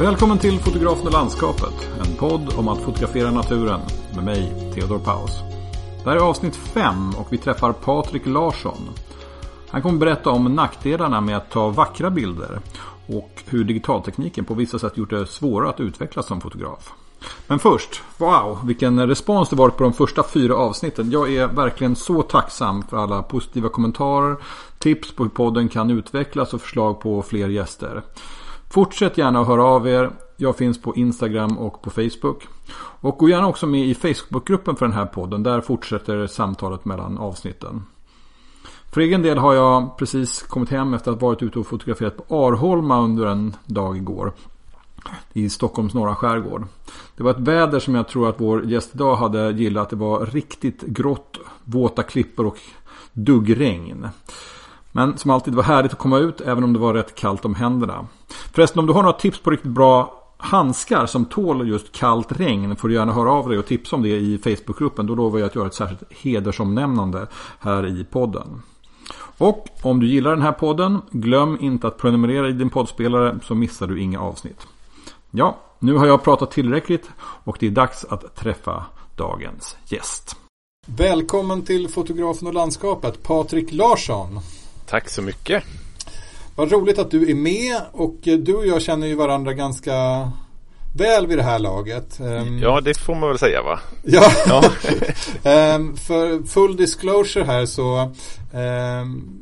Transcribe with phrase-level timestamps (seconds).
[0.00, 1.88] Välkommen till Fotografen och landskapet.
[2.00, 3.80] En podd om att fotografera naturen.
[4.14, 5.30] Med mig, Theodor Paus.
[6.04, 8.88] Det här är avsnitt 5 och vi träffar Patrik Larsson.
[9.68, 12.60] Han kommer berätta om nackdelarna med att ta vackra bilder.
[13.06, 16.92] Och hur digitaltekniken på vissa sätt gjort det svårare att utvecklas som fotograf.
[17.46, 21.10] Men först, wow vilken respons det varit på de första fyra avsnitten.
[21.10, 24.36] Jag är verkligen så tacksam för alla positiva kommentarer,
[24.78, 28.02] tips på hur podden kan utvecklas och förslag på fler gäster.
[28.70, 30.10] Fortsätt gärna att höra av er.
[30.36, 32.48] Jag finns på Instagram och på Facebook.
[33.00, 35.42] Och gå gärna också med i Facebookgruppen för den här podden.
[35.42, 37.82] Där fortsätter samtalet mellan avsnitten.
[38.92, 42.28] För egen del har jag precis kommit hem efter att ha varit ute och fotograferat
[42.28, 44.32] på Arholma under en dag igår.
[45.32, 46.66] I Stockholms norra skärgård.
[47.16, 49.90] Det var ett väder som jag tror att vår gäst idag hade gillat.
[49.90, 52.58] Det var riktigt grått, våta klippor och
[53.12, 54.08] duggregn.
[54.96, 57.54] Men som alltid var härligt att komma ut även om det var rätt kallt om
[57.54, 58.06] händerna.
[58.52, 62.76] Förresten om du har några tips på riktigt bra handskar som tål just kallt regn
[62.76, 65.06] får du gärna höra av dig och tipsa om det i Facebookgruppen.
[65.06, 67.26] Då lovar jag att göra ett särskilt hedersomnämnande
[67.58, 68.62] här i podden.
[69.38, 73.54] Och om du gillar den här podden, glöm inte att prenumerera i din poddspelare så
[73.54, 74.66] missar du inga avsnitt.
[75.30, 78.84] Ja, nu har jag pratat tillräckligt och det är dags att träffa
[79.16, 80.36] dagens gäst.
[80.86, 84.40] Välkommen till fotografen och landskapet, Patrik Larsson.
[84.86, 85.64] Tack så mycket.
[86.54, 89.92] Vad roligt att du är med och du och jag känner ju varandra ganska
[90.96, 92.20] väl vid det här laget.
[92.20, 93.80] Ehm, ja, det får man väl säga va?
[94.02, 94.64] Ja, ja.
[95.50, 98.12] Ehm, för full disclosure här så
[98.52, 99.40] um,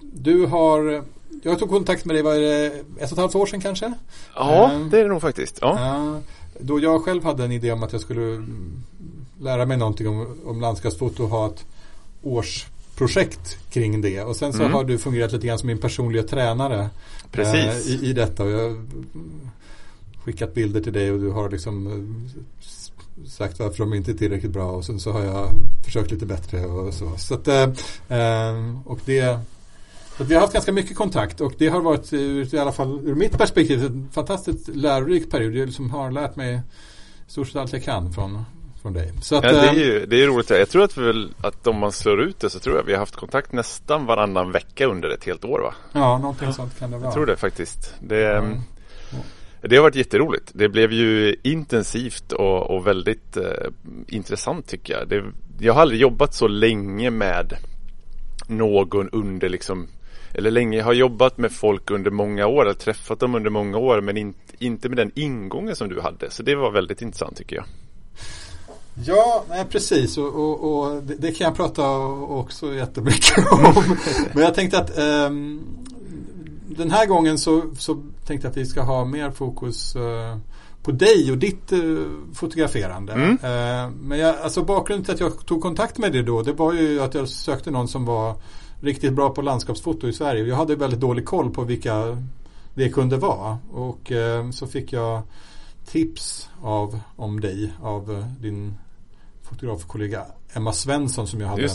[0.00, 1.04] du har
[1.42, 3.92] jag tog kontakt med dig, var det ett och ett halvt år sedan kanske?
[4.34, 5.58] Ja, det är det nog faktiskt.
[5.60, 5.78] Ja.
[5.80, 6.20] ja.
[6.60, 8.46] Då jag själv hade en idé om att jag skulle
[9.40, 11.64] lära mig någonting om, om landskapsfoto och ha ett
[12.22, 12.66] års
[12.96, 14.22] projekt kring det.
[14.22, 14.72] Och sen så mm.
[14.72, 16.90] har du fungerat lite grann som min personliga tränare.
[17.30, 17.86] Precis.
[17.86, 18.44] Eh, i, I detta.
[18.44, 18.76] Och jag har
[20.24, 24.52] skickat bilder till dig och du har liksom eh, sagt varför de inte är tillräckligt
[24.52, 24.70] bra.
[24.70, 25.48] Och sen så har jag
[25.84, 27.16] försökt lite bättre och så.
[27.16, 27.62] så att, eh,
[28.08, 29.38] eh och det
[30.16, 33.14] så vi har haft ganska mycket kontakt och det har varit i alla fall ur
[33.14, 35.54] mitt perspektiv en fantastiskt lärorik period.
[35.54, 36.60] Jag liksom har lärt mig
[37.26, 38.44] stort sett allt jag kan från,
[38.86, 39.12] från dig.
[39.20, 40.50] Så att, ja, det, är ju, eh, det är roligt.
[40.50, 42.98] Jag tror att, väl, att om man slår ut det så tror jag vi har
[42.98, 45.74] haft kontakt nästan varannan vecka under ett helt år va?
[45.92, 47.06] Ja, någonting sånt kan det vara.
[47.06, 47.94] Jag tror det faktiskt.
[48.00, 48.58] Det, mm.
[49.60, 50.50] det har varit jätteroligt.
[50.54, 53.44] Det blev ju intensivt och, och väldigt eh,
[54.08, 55.08] intressant tycker jag.
[55.08, 55.24] Det,
[55.58, 57.56] jag har aldrig jobbat så länge med
[58.46, 59.88] någon under liksom
[60.34, 63.78] eller länge, jag har jobbat med folk under många år, eller träffat dem under många
[63.78, 66.30] år men in, inte med den ingången som du hade.
[66.30, 67.64] Så det var väldigt intressant tycker jag.
[69.04, 73.96] Ja, nej, precis och, och, och det, det, kan jag prata också jättemycket om.
[74.32, 75.60] Men jag tänkte att um,
[76.76, 80.36] den här gången så, så tänkte jag att vi ska ha mer fokus uh,
[80.82, 83.12] på dig och ditt uh, fotograferande.
[83.12, 83.30] Mm.
[83.30, 86.72] Uh, men jag, alltså bakgrunden till att jag tog kontakt med dig då det var
[86.72, 88.34] ju att jag sökte någon som var
[88.80, 90.44] riktigt bra på landskapsfoto i Sverige.
[90.44, 92.16] Jag hade väldigt dålig koll på vilka
[92.74, 93.58] det kunde vara.
[93.72, 94.12] Och
[94.52, 95.22] så fick jag
[95.86, 98.74] tips av, om dig av din
[99.48, 101.68] fotografkollega Emma Svensson som jag hade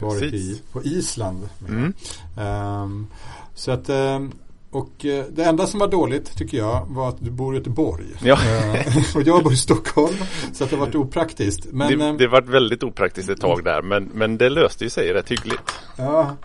[0.00, 1.48] varit i, på Island.
[1.68, 1.94] Mm.
[2.36, 3.06] Um,
[3.54, 4.32] så att um,
[4.70, 8.06] och uh, det enda som var dåligt tycker jag var att du bor i Göteborg.
[8.22, 8.34] Ja.
[8.34, 10.16] Uh, och jag bor i Stockholm.
[10.52, 11.66] Så att det varit opraktiskt.
[11.72, 13.82] Men, det, det var väldigt opraktiskt ett tag där.
[13.82, 15.72] Men, men det löste ju sig rätt hyggligt.
[15.96, 16.36] Ja.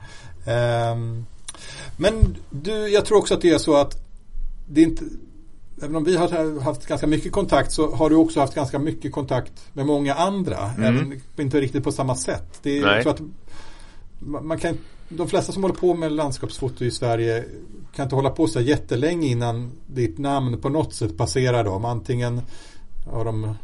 [0.92, 1.26] Um,
[1.98, 4.08] men du, jag tror också att det är så att
[4.68, 5.04] det är inte
[5.82, 9.12] även om vi har haft ganska mycket kontakt så har du också haft ganska mycket
[9.12, 10.72] kontakt med många andra.
[10.72, 10.84] Mm.
[10.84, 12.60] Även inte riktigt på samma sätt.
[12.62, 12.98] Det är.
[12.98, 13.22] Jag att
[14.20, 14.78] man kan,
[15.10, 17.46] de flesta som håller på med landskapsfoto i Sverige
[17.96, 21.86] kan inte hålla på så jättelänge innan ditt namn på något sätt passerar dem.
[21.86, 22.42] Antingen
[23.12, 23.56] har de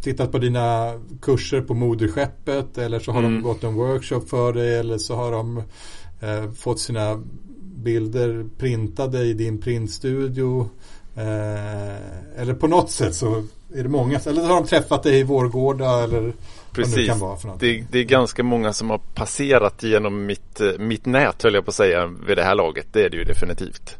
[0.00, 3.34] tittat på dina kurser på moderskeppet eller så har mm.
[3.34, 5.62] de gått en workshop för dig eller så har de
[6.20, 7.22] eh, fått sina
[7.78, 10.70] bilder printade i din printstudio.
[11.16, 13.44] Eh, eller på något sätt så
[13.74, 14.20] är det många.
[14.26, 16.32] Eller har de träffat dig i Vårgårda eller
[16.72, 16.94] Precis.
[16.94, 20.60] vad det kan vara för det, det, är ganska många som har passerat genom mitt,
[20.60, 22.86] eh, mitt nät höll jag på att säga vid det här laget.
[22.92, 23.96] Det är det ju definitivt.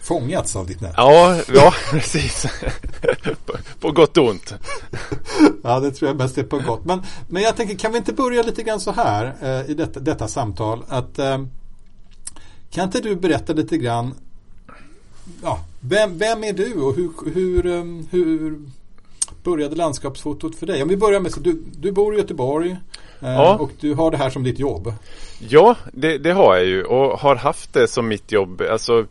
[0.00, 0.94] Fångats av ditt nät?
[0.96, 2.46] Ja, ja precis.
[3.46, 4.54] på, på gott och ont.
[5.62, 6.84] ja, det tror jag mest är på gott.
[6.84, 10.00] Men, men jag tänker, kan vi inte börja lite grann så här eh, i detta,
[10.00, 10.84] detta samtal.
[10.88, 11.38] Att eh,
[12.70, 14.14] kan inte du berätta lite grann
[15.42, 18.58] ja, vem, vem är du och hur, hur, um, hur
[19.42, 20.82] började landskapsfotot för dig?
[20.82, 22.70] Om vi börjar med, du, du bor i Göteborg
[23.20, 23.58] eh, ja.
[23.58, 24.92] och du har det här som ditt jobb.
[25.48, 28.62] Ja, det, det, har jag ju och har haft det som mitt jobb.
[28.70, 29.06] Alltså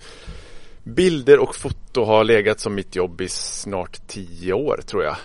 [0.83, 5.15] bilder och foto har legat som mitt jobb i snart tio år tror jag.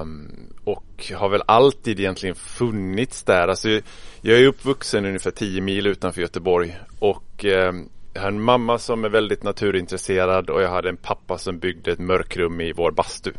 [0.00, 0.30] Um,
[0.64, 3.48] och har väl alltid egentligen funnits där.
[3.48, 3.80] Alltså,
[4.20, 9.04] jag är uppvuxen ungefär tio mil utanför Göteborg och ehm, jag har en mamma som
[9.04, 13.32] är väldigt naturintresserad och jag hade en pappa som byggde ett mörkrum i vår bastu.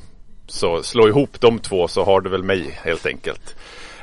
[0.47, 3.55] Så slå ihop de två så har du väl mig helt enkelt.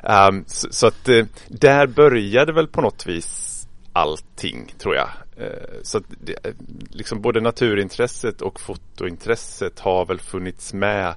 [0.03, 3.53] Ehm, um, så, så, att eh, där började väl på något vis
[3.93, 5.09] allting tror jag.
[5.41, 6.53] Uh, så att det, eh,
[6.91, 11.15] liksom både naturintresset och fotointresset har väl funnits med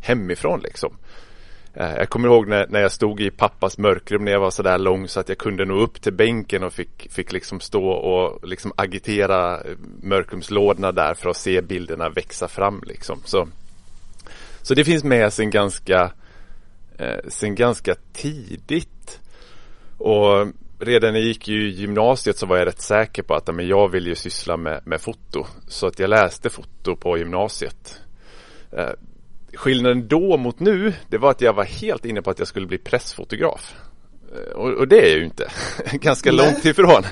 [0.00, 0.96] hemifrån liksom.
[1.76, 4.78] Eh, jag kommer ihåg när, när jag stod i pappas mörkrum när jag var sådär
[4.78, 8.48] lång så att jag kunde nå upp till bänken och fick, fick liksom stå och
[8.48, 9.62] liksom agitera
[10.02, 13.20] mörkrumslådorna där för att se bilderna växa fram liksom.
[13.24, 13.48] Så
[14.66, 16.12] så det finns med sen ganska,
[16.98, 19.20] eh, sen ganska tidigt.
[19.98, 20.46] Och
[20.78, 23.88] redan när jag gick i gymnasiet så var jag rätt säker på att men jag
[23.88, 25.46] vill ju syssla med, med foto.
[25.68, 28.00] Så att jag läste foto på gymnasiet.
[28.72, 28.90] Eh,
[29.54, 32.66] skillnaden då mot nu, det var att jag var helt inne på att jag skulle
[32.66, 33.74] bli pressfotograf.
[34.32, 35.50] Eh, och, och, det är jag ju inte.
[35.92, 36.46] Ganska Nej.
[36.46, 37.02] långt ifrån.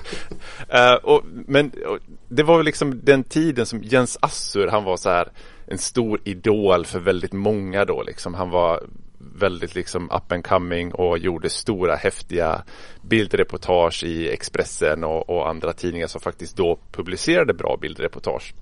[0.75, 1.98] Uh, och, men och,
[2.28, 5.28] det var liksom den tiden som Jens Assur, han var så här
[5.66, 8.34] en stor idol för väldigt många då liksom.
[8.34, 8.86] Han var
[9.19, 12.62] väldigt liksom up and coming och gjorde stora häftiga
[13.02, 18.54] bildreportage i Expressen och, och andra tidningar som faktiskt då publicerade bra bildreportage.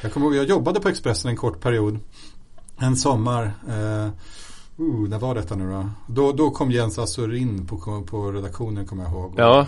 [0.00, 1.98] Jag kommer ihåg, jag jobbade på Expressen en kort period.
[2.80, 3.52] En sommar.
[3.68, 4.08] Eh,
[4.80, 5.90] uh, när var detta nu då?
[6.06, 9.34] Då, då kom Jens Assur in på, på redaktionen kommer jag ihåg.
[9.36, 9.66] Ja.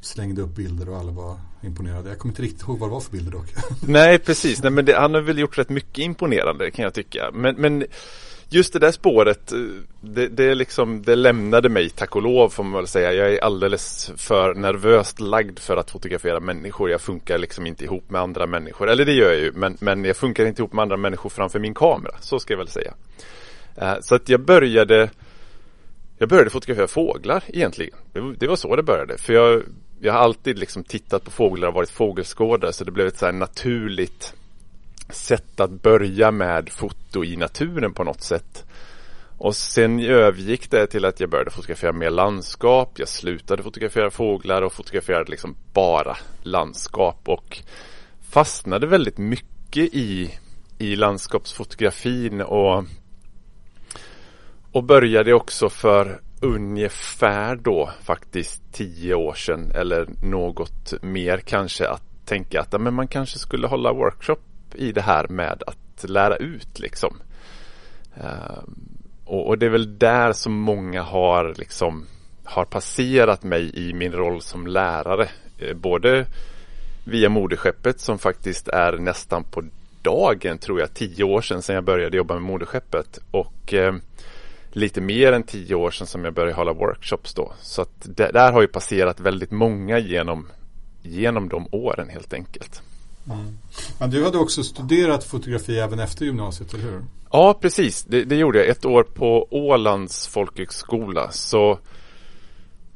[0.00, 2.08] Slängde upp bilder och alla var imponerade.
[2.08, 3.54] Jag kommer inte riktigt ihåg vad det var för bilder dock.
[3.88, 4.62] Nej, precis.
[4.62, 7.30] Nej, men det, han har väl gjort rätt mycket imponerande kan jag tycka.
[7.34, 7.84] Men, men
[8.48, 9.58] just det där spåret, eh,
[10.00, 13.12] det, det, liksom, det lämnade mig tack och lov får man väl säga.
[13.12, 16.90] Jag är alldeles för nervöst lagd för att fotografera människor.
[16.90, 18.88] Jag funkar liksom inte ihop med andra människor.
[18.90, 21.58] Eller det gör jag ju, men, men jag funkar inte ihop med andra människor framför
[21.58, 22.14] min kamera.
[22.20, 22.94] Så ska jag väl säga.
[23.76, 25.10] Eh, så att jag började
[26.18, 27.98] jag började fotografera fåglar egentligen.
[28.38, 29.18] Det var så det började.
[29.18, 29.62] För jag
[30.00, 33.32] jag har alltid liksom tittat på fåglar och varit fågelskådare så det blev ett så
[33.32, 34.34] naturligt
[35.10, 38.64] sätt att börja med foto i naturen på något sätt.
[39.38, 42.98] Och sen övergick det till att jag började fotografera mer landskap.
[42.98, 47.58] Jag slutade fotografera fåglar och fotograferade liksom bara landskap och
[48.30, 50.38] fastnade väldigt mycket i,
[50.78, 52.84] i landskapsfotografin och,
[54.72, 62.02] och började också för ungefär då faktiskt tio år sedan eller något mer kanske att
[62.24, 64.45] tänka att men man kanske skulle hålla workshop
[64.76, 67.16] i det här med att lära ut liksom.
[68.16, 68.74] Ehm,
[69.24, 72.06] och, och, det är väl där som många har liksom
[72.44, 75.28] har passerat mig i min roll som lärare.
[75.58, 76.26] Eh, både
[77.04, 79.62] via moderskeppet som faktiskt är nästan på
[80.02, 83.94] dagen tror jag tio år sedan sedan jag började jobba med moderskeppet och eh,
[84.70, 87.52] lite mer än tio år sedan som jag började hålla workshops då.
[87.60, 90.48] Så att det, där har ju passerat väldigt många genom,
[91.02, 92.82] genom de åren helt enkelt.
[93.30, 93.58] Mm.
[93.98, 97.02] Men du hade också studerat fotografi även efter gymnasiet, eller hur?
[97.30, 98.04] Ja, precis.
[98.04, 98.68] Det, det gjorde jag.
[98.68, 101.30] Ett år på Ålands folkhögskola.
[101.30, 101.78] Så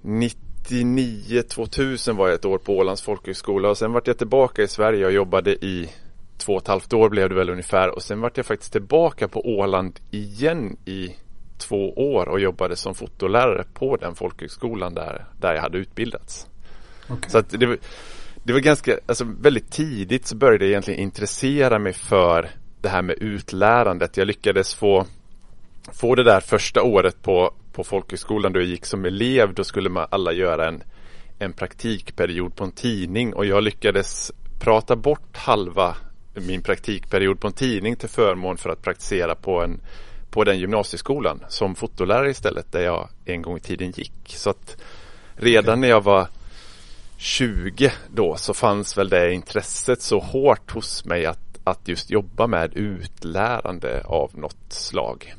[0.02, 5.06] 99-2000 var jag ett år på Ålands folkhögskola och sen vart jag tillbaka i Sverige
[5.06, 5.90] och jobbade i
[6.38, 9.28] två och ett halvt år blev det väl ungefär och sen vart jag faktiskt tillbaka
[9.28, 11.16] på Åland igen i
[11.58, 16.46] två år och jobbade som fotolärare på den folkhögskolan där, där jag hade utbildats.
[17.08, 17.30] Okay.
[17.30, 17.78] Så att det,
[18.42, 23.02] det var ganska, alltså väldigt tidigt så började jag egentligen intressera mig för det här
[23.02, 24.16] med utlärandet.
[24.16, 25.06] Jag lyckades få,
[25.92, 29.54] få det där första året på, på folkhögskolan då jag gick som elev.
[29.54, 30.82] Då skulle man alla göra en,
[31.38, 35.96] en praktikperiod på en tidning och jag lyckades prata bort halva
[36.34, 39.80] min praktikperiod på en tidning till förmån för att praktisera på en
[40.30, 44.12] på den gymnasieskolan som fotolärare istället där jag en gång i tiden gick.
[44.26, 44.76] Så att
[45.34, 46.28] redan när jag var
[47.20, 52.46] 20 då så fanns väl det intresset så hårt hos mig att, att just jobba
[52.46, 55.34] med utlärande av något slag.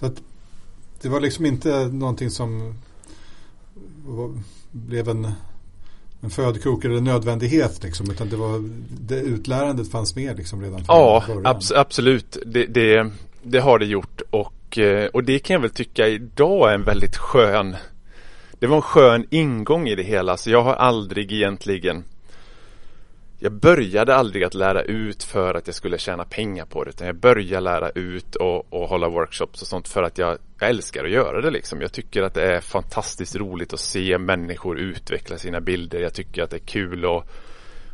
[0.00, 0.10] Så
[1.02, 2.74] det var liksom inte någonting som
[4.70, 5.32] blev en,
[6.20, 10.84] en födkrok eller en nödvändighet liksom, utan det var det utlärandet fanns med liksom redan
[10.84, 12.36] från Ja, abs absolut.
[12.46, 13.10] Det, det,
[13.42, 16.84] det har det gjort och, eh, och det kan jag väl tycka idag är en
[16.84, 17.76] väldigt skön
[18.62, 22.04] det var en skön ingång i det hela så jag har aldrig egentligen
[23.38, 27.06] Jag började aldrig att lära ut för att jag skulle tjäna pengar på det utan
[27.06, 31.04] jag började lära ut och, och hålla workshops och sånt för att jag, jag älskar
[31.04, 31.80] att göra det liksom.
[31.80, 36.00] Jag tycker att det är fantastiskt roligt att se människor utveckla sina bilder.
[36.00, 37.24] Jag tycker att det är kul att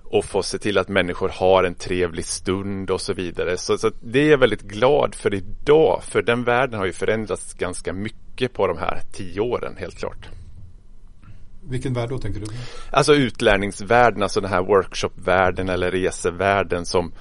[0.05, 3.57] och få se till att människor har en trevlig stund och så vidare.
[3.57, 7.55] Så, så det är jag väldigt glad för idag, för den världen har ju förändrats
[7.55, 10.29] ganska mycket på de här tio åren, helt klart.
[11.69, 12.47] Vilken värld då tänker du?
[12.91, 17.13] Alltså utlärningsvärlden, alltså den här workshopvärlden eller resevärlden som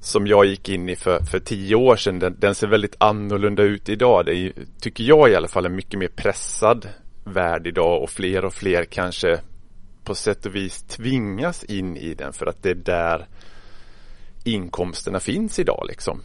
[0.00, 3.62] som jag gick in i för, för tio år sedan, den, den ser väldigt annorlunda
[3.62, 4.26] ut idag.
[4.26, 6.88] Det är, tycker jag i alla fall, en mycket mer pressad
[7.24, 9.40] värld idag och fler och fler kanske
[10.04, 13.26] på sätt och vis tvingas in i den för att det är där
[14.44, 16.22] inkomsterna finns idag liksom.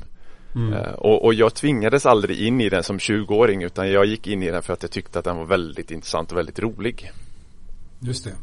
[0.56, 0.74] Mm.
[0.74, 4.44] Uh, och, och, jag tvingades aldrig in i den som 20-åring utan jag gick in
[4.44, 7.12] i den för att jag tyckte att den var väldigt intressant och väldigt rolig.
[8.00, 8.34] Just det.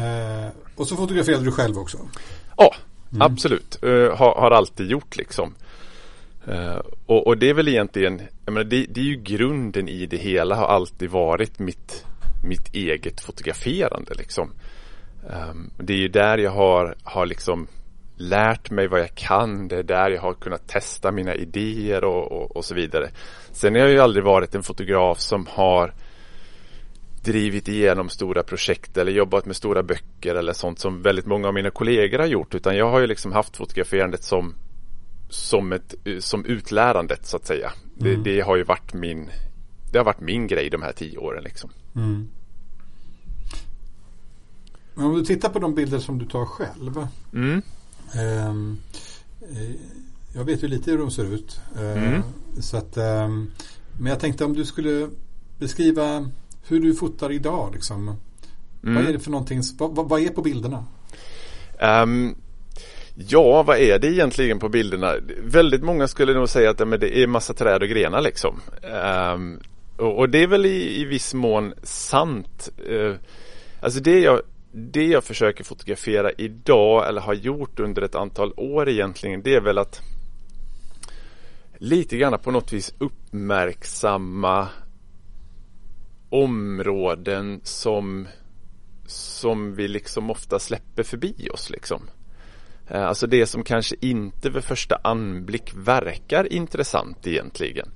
[0.00, 1.98] Uh, och så fotograferade du själv också?
[2.56, 2.74] Ja,
[3.10, 3.22] mm.
[3.22, 3.78] absolut.
[3.84, 5.54] Uh, har, har, alltid gjort liksom.
[7.06, 10.16] Och, och, det är väl egentligen, jag menar, det, det är ju grunden i det
[10.16, 12.04] hela har alltid varit mitt
[12.46, 14.52] mitt eget fotograferande liksom.
[15.50, 17.66] Um, det är ju där jag har, har liksom
[18.16, 19.68] lärt mig vad jag kan.
[19.68, 23.10] Det är där jag har kunnat testa mina idéer och, och, och så vidare.
[23.52, 25.94] Sen har jag ju aldrig varit en fotograf som har
[27.26, 31.54] drivit igenom stora projekt eller jobbat med stora böcker eller sånt som väldigt många av
[31.54, 32.54] mina kollegor har gjort.
[32.54, 34.54] Utan jag har ju liksom haft fotograferandet som
[35.28, 37.72] som, ett, som utlärandet så att säga.
[38.00, 38.22] Mm.
[38.22, 39.30] Det, det, har ju varit min
[39.92, 41.70] Det har varit min grej de här tio åren liksom.
[41.94, 42.28] Mm.
[44.94, 47.06] Men om du tittar på de bilder som du tar själv.
[47.32, 47.62] Mm.
[48.14, 48.78] Ehm,
[49.40, 49.70] eh,
[50.34, 51.60] jag vet ju lite hur de ser ut.
[51.76, 52.20] Eh.
[52.60, 53.28] Så att, eh,
[53.98, 55.10] men jag tänkte om du skulle
[55.58, 56.30] beskriva
[56.68, 57.70] hur du fotar idag.
[57.74, 58.16] Liksom.
[58.82, 58.94] Mm.
[58.94, 59.62] Vad är det för någonting?
[59.78, 60.84] Vad, vad är på bilderna?
[61.80, 62.34] Um,
[63.14, 65.14] ja, vad är det egentligen på bilderna?
[65.42, 68.60] Väldigt många skulle nog säga att men det är massa träd och grenar liksom.
[69.34, 69.60] Um,
[69.96, 72.68] och, och, det är väl i, i viss mån sant.
[72.90, 73.14] Uh,
[73.80, 74.42] alltså det jag
[74.78, 79.60] det jag försöker fotografera idag eller har gjort under ett antal år egentligen det är
[79.60, 80.00] väl att
[81.78, 84.68] lite grann på något vis uppmärksamma
[86.36, 88.28] områden som
[89.06, 92.02] som vi liksom ofta släpper förbi oss liksom.
[92.88, 97.88] Eh, alltså det som kanske inte vid första anblick verkar intressant egentligen.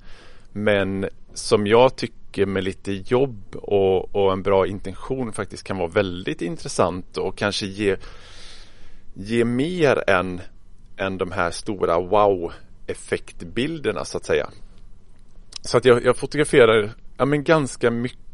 [0.51, 5.87] Men som jag tycker med lite jobb och, och, en bra intention faktiskt kan vara
[5.87, 7.97] väldigt intressant och kanske ge,
[9.13, 10.41] ge mer än,
[10.97, 14.49] än de här stora wow-effektbilderna så att säga.
[15.61, 18.30] Så att jag, jag fotograferar ja, men ganska mycket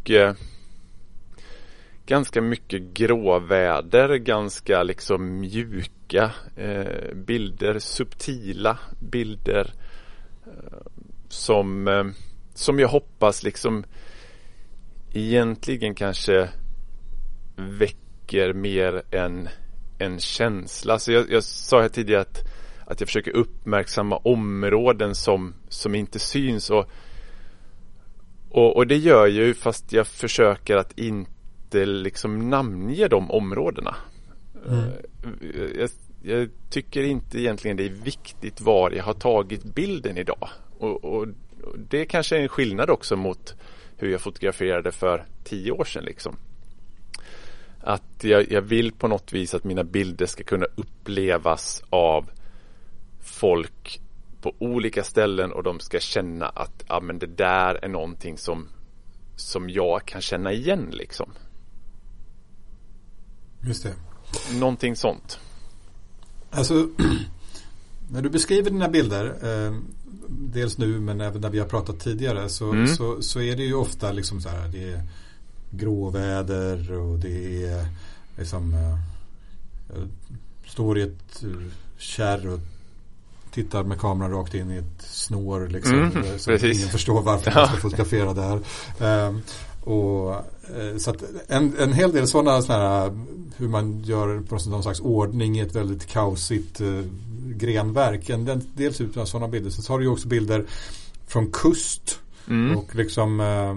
[2.05, 9.73] ganska mycket gråväder, ganska liksom mjuka eh, bilder, subtila bilder
[10.45, 10.87] eh,
[11.29, 12.05] som eh,
[12.53, 13.83] som jag hoppas liksom
[15.13, 16.49] egentligen kanske
[17.55, 19.49] väcker mer än
[19.99, 20.99] en känsla.
[20.99, 22.43] Så jag, jag sa här tidigare att,
[22.85, 26.69] att jag försöker uppmärksamma områden som, som inte syns.
[26.69, 26.89] Och,
[28.57, 33.95] och, och det gör jag ju fast jag försöker att inte liksom namnge de områdena.
[34.67, 34.79] Mm.
[34.79, 35.89] Eh, jag,
[36.21, 40.49] jag, tycker inte egentligen det är viktigt var jag har tagit bilden idag.
[40.79, 41.27] Och, och
[41.89, 43.55] det kanske är en skillnad också mot
[43.97, 46.03] hur jag fotograferade för tio år sedan.
[46.03, 46.35] Liksom.
[47.81, 52.29] Att jag, jag vill på något vis att mina bilder ska kunna upplevas av
[53.19, 54.01] folk
[54.41, 58.67] på olika ställen och de ska känna att ja, men det där är någonting som,
[59.35, 61.31] som jag kan känna igen liksom.
[63.61, 63.93] Just det.
[64.59, 65.39] Någonting sånt.
[66.51, 66.73] Alltså,
[68.11, 69.77] när du beskriver dina bilder eh,
[70.29, 72.87] dels nu men även när vi har pratat tidigare så, mm.
[72.87, 75.01] så, så, är det ju ofta liksom så här det är
[75.71, 77.85] gråväder och det är
[78.37, 80.07] liksom jag eh,
[80.65, 81.43] står i ett
[81.97, 82.59] kärr och
[83.63, 85.99] tittar med kameran rakt in i ett snår liksom.
[85.99, 86.77] Mm, så precis.
[86.77, 88.59] ingen förstår varför man ska fotografera där.
[89.27, 89.41] Um,
[89.81, 90.35] och,
[90.79, 91.15] eh, så
[91.47, 93.25] en, en hel del sådana, sådana
[93.57, 97.01] hur man gör på någon slags ordning i ett väldigt kaosigt eh,
[97.55, 98.29] grenverk.
[98.29, 99.69] En, den, dels ut av sådana bilder.
[99.69, 100.65] Sen så har du ju också bilder
[101.27, 102.19] från kust.
[102.49, 102.77] Mm.
[102.77, 103.75] Och liksom eh,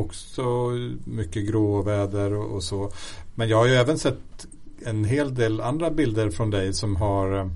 [0.00, 0.70] också
[1.04, 2.90] mycket gråväder och, och, så.
[3.34, 4.46] Men jag har ju även sett
[4.84, 7.46] en hel del andra bilder från dig som har eh,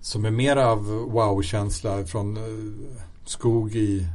[0.00, 2.42] som är mer av wow-känsla från eh,
[3.24, 4.06] skog i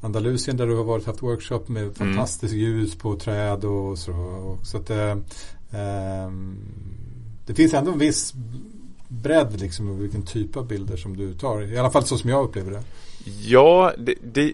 [0.00, 1.94] Andalusien där du har varit haft workshop med mm.
[1.94, 4.58] fantastiskt ljus på träd och så.
[4.62, 5.16] så att, eh,
[5.70, 6.56] ehm,
[7.46, 8.34] det finns ändå en viss
[9.08, 11.62] bredd liksom och vilken typ av bilder som du tar.
[11.62, 12.82] I alla fall så som jag upplever det.
[13.46, 14.52] Ja, det, det,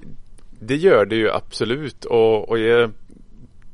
[0.61, 2.91] det gör det ju absolut och, och jag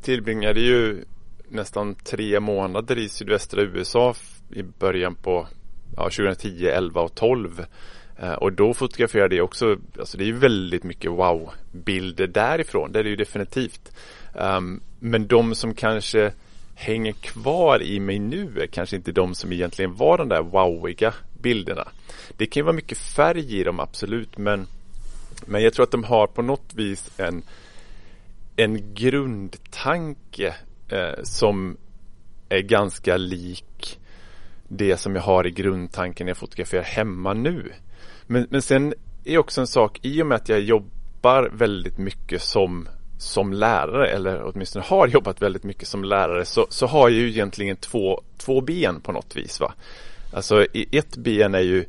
[0.03, 1.05] tillbringade ju
[1.49, 4.15] nästan tre månader i sydvästra USA
[4.51, 5.47] i början på
[5.99, 7.65] ja, 2010, 11 och 12.
[8.19, 12.99] Eh, och då fotograferade jag också, alltså det är ju väldigt mycket wow-bilder därifrån, det
[12.99, 13.93] är det ju definitivt.
[14.35, 16.33] Um, men de som kanske
[16.75, 21.15] hänger kvar i mig nu är kanske inte de som egentligen var de där wowiga
[21.41, 21.89] bilderna.
[22.37, 24.67] Det kan ju vara mycket färg i dem absolut men,
[25.47, 27.43] men jag tror att de har på något vis en,
[28.57, 30.55] en grundtanke
[30.89, 31.77] eh, som
[32.49, 33.99] är ganska lik
[34.69, 37.73] det som jag har i grundtanken när jag fotograferar hemma nu.
[38.27, 38.95] Men, men sen
[39.25, 44.09] är också en sak i och med att jag jobbar väldigt mycket som som lärare
[44.09, 48.23] eller åtminstone har jobbat väldigt mycket som lärare så, så har jag ju egentligen två,
[48.37, 49.61] två ben på något vis.
[49.61, 49.75] Va?
[50.33, 51.85] Alltså ett ben är ju,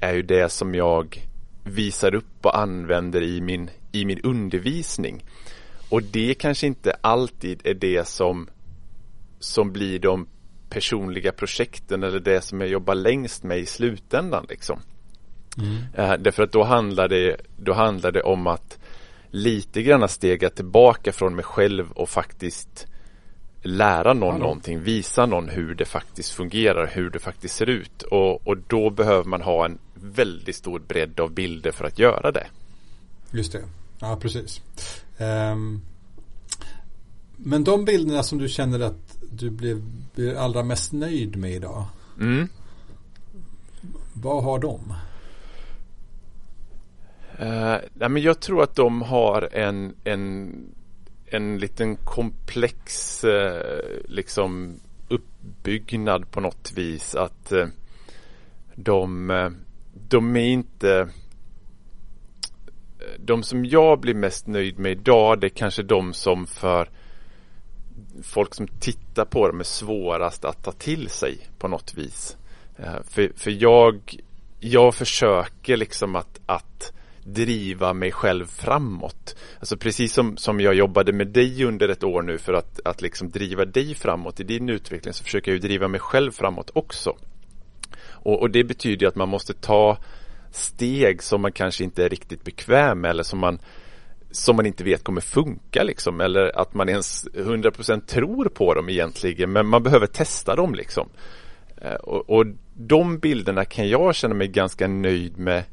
[0.00, 1.28] är ju det som jag
[1.64, 5.24] visar upp och använder i min, i min undervisning.
[5.88, 8.48] Och det kanske inte alltid är det som,
[9.38, 10.26] som blir de
[10.74, 14.46] personliga projekten eller det som jag jobbar längst med i slutändan.
[14.48, 14.80] Liksom.
[15.58, 15.76] Mm.
[15.76, 18.78] Uh, därför att då handlar, det, då handlar det om att
[19.30, 22.86] lite grann stega tillbaka från mig själv och faktiskt
[23.62, 24.44] lära någon Hallå.
[24.44, 28.02] någonting, visa någon hur det faktiskt fungerar, hur det faktiskt ser ut.
[28.02, 32.32] Och, och då behöver man ha en väldigt stor bredd av bilder för att göra
[32.32, 32.46] det.
[33.30, 33.62] Just det,
[34.00, 34.60] ja precis.
[35.18, 35.82] Um,
[37.36, 39.82] men de bilderna som du känner att du blev,
[40.14, 41.86] blev allra mest nöjd med idag.
[42.20, 42.48] Mm.
[44.12, 44.94] Vad har de?
[47.40, 50.54] Uh, nej, men jag tror att de har en, en,
[51.26, 53.60] en liten komplex uh,
[54.04, 57.14] liksom uppbyggnad på något vis.
[57.14, 57.66] Att uh,
[58.74, 59.28] de,
[60.08, 61.08] de är inte
[63.18, 66.88] de som jag blir mest nöjd med idag det är kanske de som för
[68.22, 72.36] folk som tittar på dem är svårast att ta till sig på något vis.
[72.76, 74.16] Eh, för, för jag,
[74.60, 76.92] jag försöker liksom att, att
[77.24, 79.36] driva mig själv framåt.
[79.58, 83.02] Alltså precis som, som jag jobbade med dig under ett år nu för att, att
[83.02, 86.70] liksom driva dig framåt i din utveckling så försöker jag ju driva mig själv framåt
[86.74, 87.16] också.
[88.06, 89.98] Och, och det betyder att man måste ta
[90.50, 93.58] steg som man kanske inte är riktigt bekväm med eller som man
[94.34, 98.88] som man inte vet kommer funka liksom eller att man ens 100% tror på dem
[98.88, 101.08] egentligen men man behöver testa dem liksom.
[101.76, 105.64] Eh, och, och de bilderna kan jag känna mig ganska nöjd med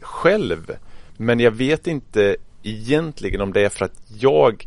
[0.00, 0.76] själv.
[1.16, 4.66] Men jag vet inte egentligen om det är för att jag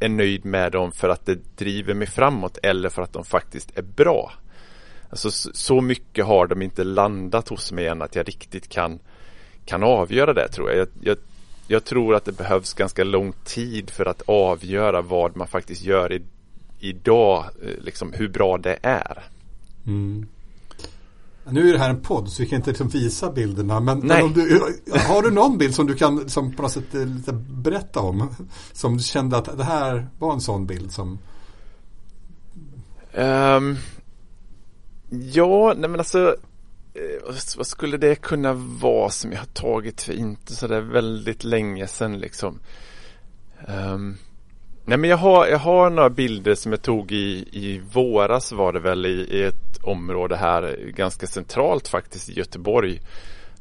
[0.00, 3.78] är nöjd med dem för att det driver mig framåt eller för att de faktiskt
[3.78, 4.32] är bra.
[5.10, 8.98] Alltså så mycket har de inte landat hos mig än att jag riktigt kan,
[9.64, 10.78] kan avgöra det tror jag.
[10.78, 11.16] Jag, jag
[11.66, 16.12] jag, tror att det behövs ganska lång tid för att avgöra vad man faktiskt gör
[16.12, 16.22] i,
[16.78, 19.24] idag, eh, liksom hur bra det är.
[19.86, 20.26] Mm.
[21.50, 23.80] Nu är det här en podd så vi kan inte liksom visa bilderna.
[23.80, 24.60] Men, men du,
[25.08, 28.28] har du någon bild som du kan som på något sätt eh, lite berätta om?
[28.72, 31.18] Som du kände att det här var en sån bild som...
[33.14, 33.76] Um,
[35.10, 36.36] ja, nej men alltså
[36.96, 41.86] Eh, vad skulle det kunna vara som jag har tagit för inte sådär väldigt länge
[41.86, 42.60] sedan liksom.
[43.68, 44.18] Um,
[44.84, 48.72] nej men jag har, jag har några bilder som jag tog i, i våras var
[48.72, 53.00] det väl i, i ett område här ganska centralt faktiskt i Göteborg.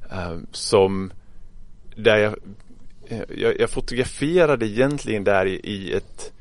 [0.10, 1.12] Um, som
[1.96, 2.36] där jag,
[3.38, 6.32] jag, jag, fotograferade egentligen där i, i, ett,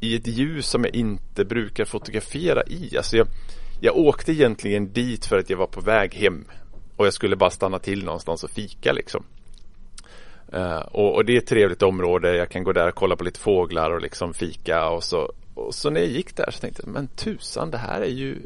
[0.00, 2.96] i ett ljus som jag inte brukar fotografera i.
[2.96, 3.26] Alltså jag,
[3.84, 6.44] jag åkte egentligen dit för att jag var på väg hem
[6.96, 9.24] och jag skulle bara stanna till någonstans och fika liksom.
[10.54, 12.36] Uh, och, och, det är ett trevligt område.
[12.36, 15.32] Jag kan gå där och kolla på lite fåglar och liksom fika och så.
[15.54, 18.38] Och så när jag gick där så tänkte jag, men tusan det här är ju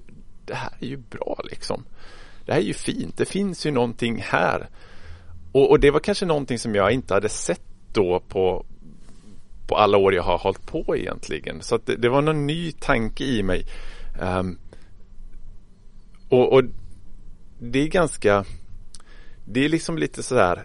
[0.44, 1.84] det här är ju bra liksom.
[2.46, 3.16] Det här är ju fint.
[3.16, 4.68] Det finns ju någonting här.
[5.52, 8.66] Och, och det var kanske någonting som jag inte hade sett då på,
[9.68, 11.62] på alla år jag har hållit på egentligen.
[11.62, 13.64] Så det, det, var någon ny tanke i mig.
[14.20, 14.58] Um,
[16.28, 16.62] och, och,
[17.58, 18.44] det är ganska
[19.44, 20.64] Det är liksom lite sådär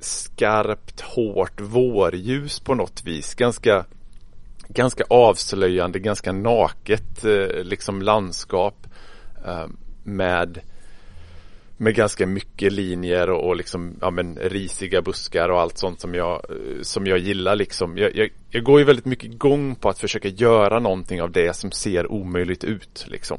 [0.00, 3.34] Skarpt, hårt vårljus på något vis.
[3.34, 3.84] Ganska
[4.68, 8.86] Ganska avslöjande, ganska naket eh, liksom landskap.
[9.46, 9.66] Eh,
[10.04, 10.60] med
[11.82, 16.14] med ganska mycket linjer och, och liksom, ja, men, risiga buskar och allt sånt som
[16.14, 17.56] jag, eh, som jag gillar.
[17.56, 17.98] Liksom.
[17.98, 21.56] Jag, jag, jag, går ju väldigt mycket igång på att försöka göra någonting av det
[21.56, 23.06] som ser omöjligt ut.
[23.08, 23.38] Liksom.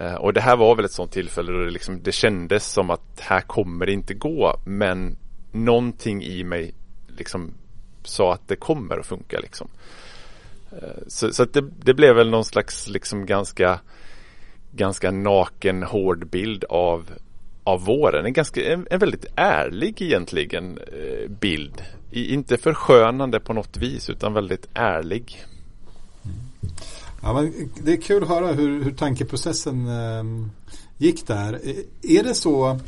[0.00, 2.90] Eh, och det här var väl ett sånt tillfälle då det, liksom, det kändes som
[2.90, 4.60] att här kommer det inte gå.
[4.64, 5.16] Men
[5.52, 6.74] någonting i mig
[7.08, 7.54] liksom
[8.04, 9.40] sa att det kommer att funka.
[9.40, 9.68] Liksom.
[10.72, 13.80] Eh, så, så att det, det, blev väl någon slags liksom ganska
[14.72, 17.10] ganska naken hård bild av,
[17.64, 18.26] av våren.
[18.26, 21.82] En, ganska, en, en väldigt ärlig egentligen eh, bild.
[22.10, 25.44] I, inte förskönande på något vis utan väldigt ärlig.
[26.24, 26.36] Mm.
[27.22, 30.48] Ja, men det är kul att höra hur, hur tankeprocessen eh,
[30.98, 31.60] gick där.
[32.02, 32.78] Är det så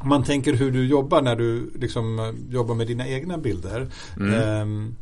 [0.00, 3.90] om man tänker hur du jobbar när du liksom eh, jobbar med dina egna bilder.
[4.16, 4.34] Mm.
[4.34, 4.92] Eh,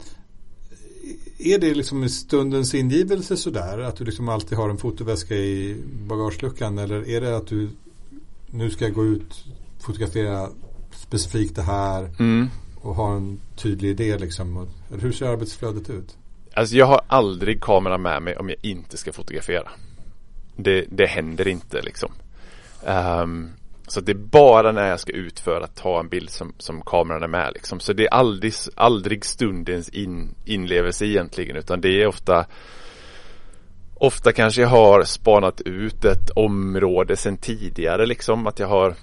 [1.39, 3.79] är det liksom i stundens ingivelse sådär?
[3.79, 6.79] Att du liksom alltid har en fotoväska i bagageluckan?
[6.79, 7.69] Eller är det att du
[8.51, 9.45] nu ska gå ut
[9.81, 10.49] fotografera
[10.93, 12.49] specifikt det här mm.
[12.75, 14.69] och ha en tydlig idé liksom?
[15.01, 16.18] Hur ser arbetsflödet ut?
[16.59, 19.71] Alltså jag har aldrig kameran med mig om jag inte ska fotografera.
[20.57, 22.13] Det, det händer inte liksom.
[22.87, 23.51] Um,
[23.87, 26.83] så det är bara när jag ska ut för att ta en bild som, som
[26.83, 27.81] kameran är med liksom.
[27.81, 32.47] Så det är aldrig, aldrig stundens in, inlevelse egentligen utan det är ofta
[33.95, 38.95] Ofta kanske jag har spanat ut ett område sedan tidigare liksom att jag har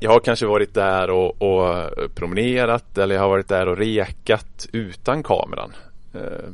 [0.00, 4.68] Jag har kanske varit där och, och promenerat eller jag har varit där och rekat
[4.72, 5.72] utan kameran
[6.14, 6.50] Eh,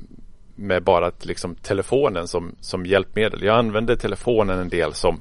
[0.57, 3.43] med bara liksom telefonen som, som hjälpmedel.
[3.43, 5.21] Jag använder telefonen en del som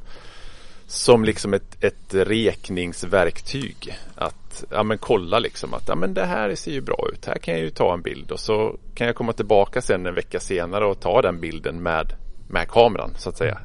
[0.87, 3.97] som liksom ett, ett rekningsverktyg.
[4.15, 7.25] Att ja, men kolla liksom att ja, men det här ser ju bra ut.
[7.25, 10.15] Här kan jag ju ta en bild och så kan jag komma tillbaka sen en
[10.15, 12.13] vecka senare och ta den bilden med,
[12.49, 13.59] med kameran så att säga.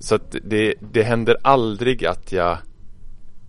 [0.00, 2.58] Så att det, det händer aldrig att jag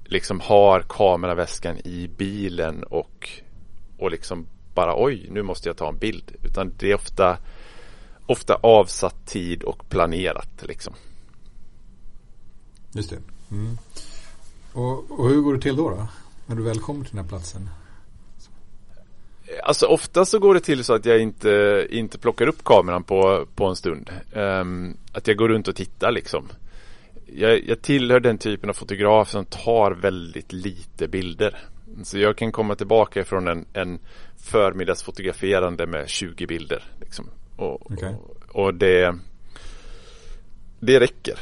[0.06, 3.30] liksom har kameraväskan i bilen och,
[3.98, 4.48] och liksom
[4.80, 6.32] bara oj, nu måste jag ta en bild.
[6.44, 7.38] Utan det är ofta,
[8.26, 10.94] ofta avsatt tid och planerat liksom.
[12.92, 13.18] Just det.
[13.52, 13.78] Mm.
[14.74, 16.08] Och, och, hur går det till då, då?
[16.46, 17.70] När du väl kommer till den här platsen?
[19.63, 23.46] Alltså ofta så går det till så att jag inte, inte plockar upp kameran på,
[23.56, 24.10] på en stund.
[24.34, 26.48] Um, att jag går runt och tittar liksom.
[27.26, 31.58] Jag, jag tillhör den typen av fotograf som tar väldigt lite bilder.
[32.04, 34.00] Så jag kan komma tillbaka från en, en
[34.41, 36.84] förmiddagsfotograferande med 20 bilder.
[36.99, 37.30] Liksom.
[37.56, 38.13] Och, okay.
[38.13, 39.15] och, och det,
[40.80, 41.39] det räcker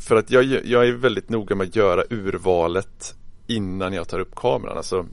[0.00, 3.14] för att jag, jag är väldigt noga med att göra urvalet
[3.46, 4.76] innan jag tar upp kameran.
[4.76, 5.06] Alltså,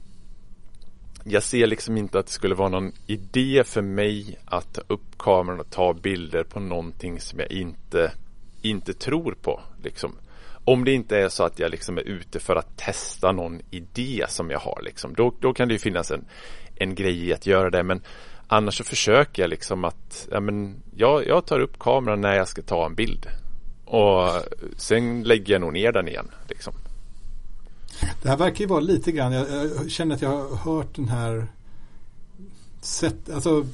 [1.24, 5.18] jag ser liksom inte att det skulle vara någon idé för mig att ta upp
[5.18, 8.12] kameran och ta bilder på någonting som jag inte,
[8.62, 9.60] inte tror på.
[9.82, 10.12] Liksom.
[10.64, 14.24] Om det inte är så att jag liksom är ute för att testa någon idé
[14.28, 14.82] som jag har.
[14.82, 15.14] Liksom.
[15.14, 16.24] Då, då kan det ju finnas en,
[16.80, 17.82] en grej i att göra det.
[17.82, 18.00] Men
[18.46, 22.48] annars så försöker jag liksom att ja, men jag, jag tar upp kameran när jag
[22.48, 23.26] ska ta en bild.
[23.84, 24.28] Och
[24.76, 26.30] sen lägger jag nog ner den igen.
[26.48, 26.72] Liksom.
[28.22, 31.08] Det här verkar ju vara lite grann, jag, jag känner att jag har hört den
[31.08, 31.46] här
[32.80, 33.66] sätt, alltså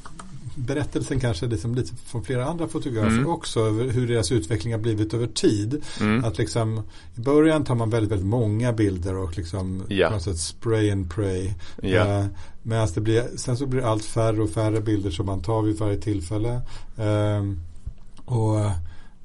[0.55, 3.27] berättelsen kanske liksom lite från flera andra fotografer mm.
[3.27, 5.85] också över hur deras utveckling har blivit över tid.
[6.01, 6.25] Mm.
[6.25, 6.83] Att liksom
[7.15, 10.09] i början tar man väldigt, väldigt många bilder och liksom ja.
[10.09, 11.51] på något sätt spray and pray.
[11.83, 12.21] Ja.
[12.21, 12.27] Uh,
[12.63, 15.63] Medan det blir, sen så blir det allt färre och färre bilder som man tar
[15.63, 16.61] vid varje tillfälle.
[16.99, 17.53] Uh,
[18.25, 18.61] och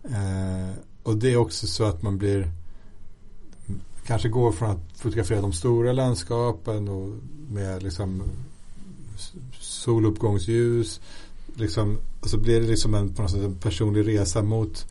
[0.04, 2.52] Eh, och det är också så att man blir
[4.06, 7.10] kanske går från att fotografera de stora landskapen och
[7.50, 8.24] med liksom
[9.82, 11.02] soluppgångsljus.
[11.56, 14.86] Liksom, och så blir det liksom en, på något sätt en personlig resa mot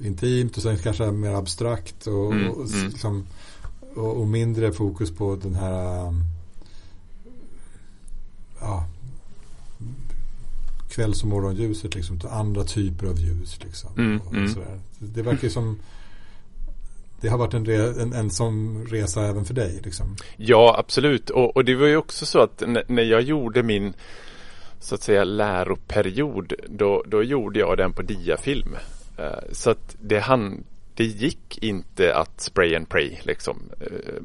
[0.00, 2.88] intimt och sen kanske mer abstrakt och, mm, och, mm.
[2.88, 3.26] Liksom,
[3.94, 6.14] och, och, mindre fokus på den här
[8.60, 8.86] ja,
[10.88, 13.58] kvälls och morgonljuset liksom, till andra typer av ljus.
[13.64, 14.54] Liksom, mm, mm.
[14.98, 15.78] Det verkar som
[17.24, 19.80] det har varit en, re, en, en sån resa även för dig.
[19.84, 20.16] Liksom.
[20.36, 21.30] Ja, absolut.
[21.30, 23.92] Och, och det var ju också så att när jag gjorde min
[24.80, 28.76] så att säga läroperiod då, då gjorde jag den på diafilm.
[29.18, 33.62] Eh, så att det, han, det gick inte att spray and pray liksom.
[33.80, 34.22] Eh,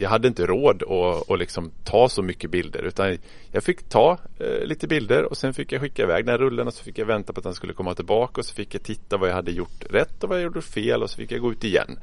[0.00, 3.18] jag hade inte råd att, att liksom ta så mycket bilder utan
[3.52, 6.66] jag fick ta eh, lite bilder och sen fick jag skicka iväg den här rullen
[6.66, 8.82] och så fick jag vänta på att den skulle komma tillbaka och så fick jag
[8.82, 11.40] titta vad jag hade gjort rätt och vad jag gjorde fel och så fick jag
[11.40, 11.98] gå ut igen.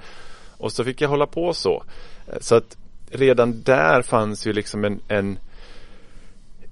[0.58, 1.84] Och så fick jag hålla på så.
[2.28, 2.78] Eh, så att
[3.12, 5.40] redan där fanns ju liksom en, en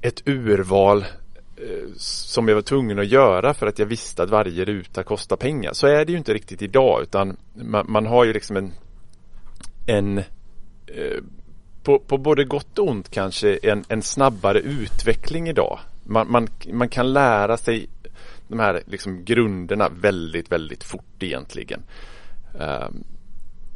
[0.01, 1.05] ett urval
[1.57, 5.35] eh, som jag var tvungen att göra för att jag visste att varje ruta kostar
[5.35, 5.73] pengar.
[5.73, 8.73] Så är det ju inte riktigt idag utan man, man har ju liksom en
[9.87, 10.34] en Eh,
[10.87, 11.21] Eh,
[11.83, 15.79] på, på både gott och ont kanske en, en snabbare utveckling idag.
[16.03, 17.89] Man, man, man kan lära sig
[18.47, 21.83] de här liksom grunderna väldigt, väldigt fort egentligen.
[22.59, 23.03] Um,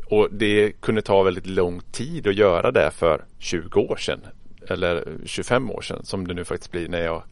[0.05, 4.19] och det kunde ta väldigt lång tid att göra det för 20 år sedan.
[4.67, 7.23] Eller 25 år sedan som det nu faktiskt blir när jag,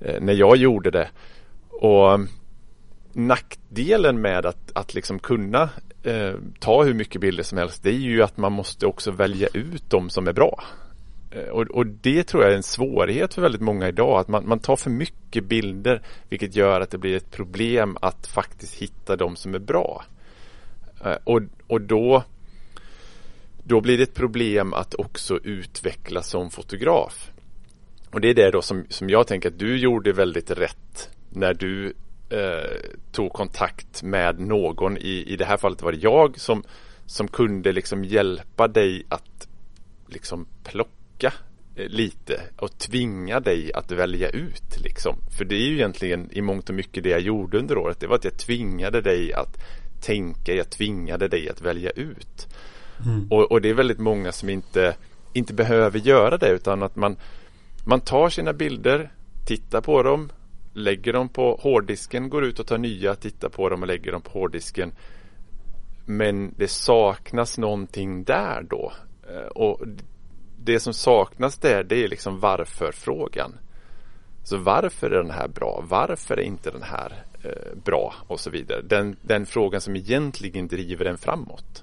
[0.00, 1.08] eh, när jag gjorde det.
[1.68, 2.20] Och
[3.12, 5.70] nackdelen med att, att liksom kunna
[6.02, 9.48] eh, ta hur mycket bilder som helst det är ju att man måste också välja
[9.54, 10.64] ut de som är bra.
[11.30, 14.48] Eh, och, och, det tror jag är en svårighet för väldigt många idag att man,
[14.48, 19.16] man tar för mycket bilder vilket gör att det blir ett problem att faktiskt hitta
[19.16, 20.04] de som är bra.
[21.04, 22.22] Eh, och, och då
[23.64, 27.30] då blir det ett problem att också utvecklas som fotograf.
[28.10, 31.54] Och det är det då som, som jag tänker att du gjorde väldigt rätt när
[31.54, 31.94] du
[32.32, 34.96] eh, tog kontakt med någon.
[34.96, 36.64] I, I det här fallet var det jag som,
[37.06, 39.48] som kunde liksom hjälpa dig att
[40.06, 41.32] liksom plocka
[41.76, 45.16] eh, lite och tvinga dig att välja ut liksom.
[45.30, 48.00] För det är ju egentligen i mångt och mycket det jag gjorde under året.
[48.00, 49.56] Det var att jag tvingade dig att
[50.00, 52.48] tänka, jag tvingade dig att välja ut.
[53.06, 53.28] Mm.
[53.30, 54.96] Och, och, det är väldigt många som inte,
[55.32, 57.16] inte behöver göra det utan att man,
[57.84, 59.12] man tar sina bilder,
[59.46, 60.30] tittar på dem,
[60.72, 64.22] lägger dem på hårddisken, går ut och tar nya, tittar på dem och lägger dem
[64.22, 64.92] på hårddisken.
[66.04, 68.92] Men det saknas någonting där då.
[69.28, 69.80] Eh, och
[70.64, 73.54] det som saknas där det är liksom varför-frågan.
[74.44, 75.84] Så varför är den här bra?
[75.88, 78.14] Varför är inte den här eh, bra?
[78.26, 78.82] Och så vidare.
[78.82, 81.82] Den, den frågan som egentligen driver en framåt.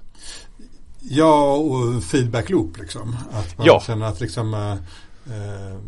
[1.02, 3.16] Ja, och feedback loop liksom.
[3.30, 3.82] Att man ja.
[3.86, 4.72] känner att liksom eh,
[5.36, 5.78] eh,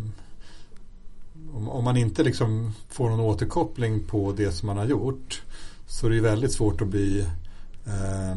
[1.55, 5.43] om, om, man inte liksom får någon återkoppling på det som man har gjort
[5.87, 7.21] så är det väldigt svårt att bli
[7.87, 8.37] eh,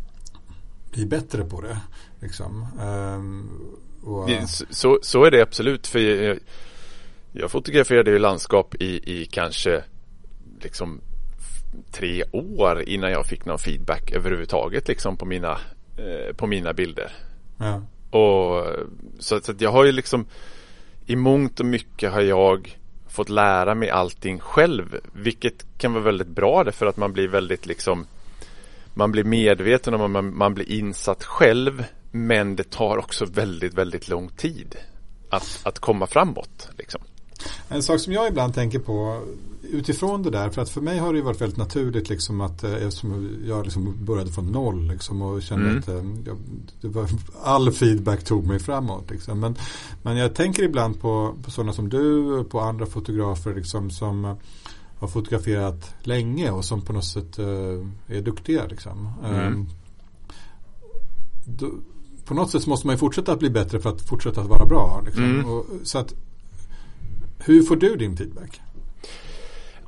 [0.92, 1.80] bli bättre på det.
[2.20, 2.66] Liksom.
[2.80, 4.30] Eh, och,
[4.70, 5.86] så, så är det absolut.
[5.86, 6.38] För jag,
[7.32, 9.84] jag fotograferade ju landskap i, i kanske
[10.62, 11.00] liksom
[11.92, 15.58] tre år innan jag fick någon feedback överhuvudtaget liksom på mina
[15.98, 17.12] Eh, på mina bilder.
[17.58, 17.82] Ja.
[18.18, 18.66] Och
[19.18, 20.26] så, så jag har ju liksom
[21.08, 25.00] i mångt och mycket har jag fått lära mig allting själv.
[25.12, 28.06] Vilket kan vara väldigt bra därför att man blir väldigt liksom
[28.94, 31.84] Man blir medveten om att man, man blir insatt själv.
[32.10, 34.76] Men det tar också väldigt, väldigt lång tid
[35.30, 36.70] att, att komma framåt.
[36.78, 37.00] Liksom.
[37.68, 39.22] En sak som jag ibland tänker på
[39.62, 42.74] utifrån det där, för att för mig har det varit väldigt naturligt liksom att eh,
[42.74, 45.78] eftersom jag liksom började från noll liksom och kände mm.
[45.78, 46.34] att eh,
[46.80, 47.08] jag, var,
[47.42, 49.10] all feedback tog mig framåt.
[49.10, 49.40] Liksom.
[49.40, 49.56] Men,
[50.02, 54.34] men jag tänker ibland på, på sådana som du, på andra fotografer liksom, som eh,
[54.98, 58.66] har fotograferat länge och som på något sätt uh, är duktiga.
[58.66, 59.12] Liksom.
[59.24, 59.66] Mm.
[61.44, 61.70] Då,
[62.24, 64.66] på något sätt måste man ju fortsätta att bli bättre för att fortsätta att vara
[64.66, 65.02] bra.
[65.04, 65.24] Liksom.
[65.24, 65.50] Mm.
[65.50, 66.14] Och, så att,
[67.44, 68.60] hur får du din feedback?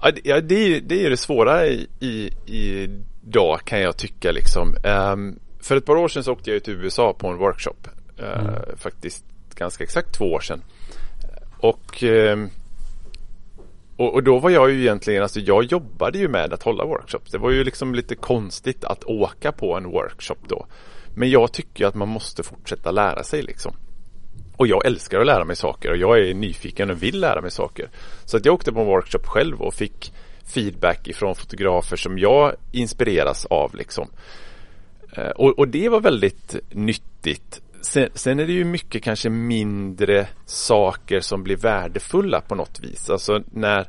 [0.02, 4.76] Ja, det, är, det är det svåra i, i, idag kan jag tycka liksom.
[5.12, 7.88] Um, för ett par år sedan så åkte jag till USA på en workshop.
[8.20, 8.76] Uh, mm.
[8.76, 10.62] Faktiskt ganska exakt två år sedan.
[11.58, 12.50] Och, um,
[13.96, 17.30] och, och, då var jag ju egentligen, alltså jag jobbade ju med att hålla workshops.
[17.30, 20.66] Det var ju liksom lite konstigt att åka på en workshop då.
[21.14, 23.74] Men jag tycker att man måste fortsätta lära sig liksom.
[24.60, 27.50] Och jag älskar att lära mig saker och jag är nyfiken och vill lära mig
[27.50, 27.90] saker.
[28.24, 30.12] Så att jag åkte på en workshop själv och fick
[30.44, 34.08] feedback ifrån fotografer som jag inspireras av liksom.
[35.16, 37.62] Eh, och, och det var väldigt nyttigt.
[37.80, 43.10] Sen, sen, är det ju mycket kanske mindre saker som blir värdefulla på något vis.
[43.10, 43.88] Alltså när,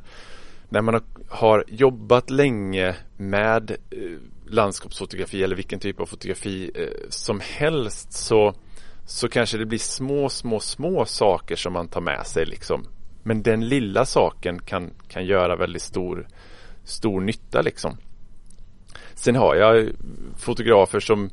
[0.68, 7.40] när man har, jobbat länge med eh, landskapsfotografi eller vilken typ av fotografi eh, som
[7.40, 8.54] helst så
[9.06, 12.86] så kanske det blir små, små, små saker som man tar med sig liksom.
[13.22, 16.28] Men den lilla saken kan, kan göra väldigt stor,
[16.84, 17.96] stor nytta liksom.
[19.14, 19.88] Sen har jag
[20.38, 21.30] fotografer som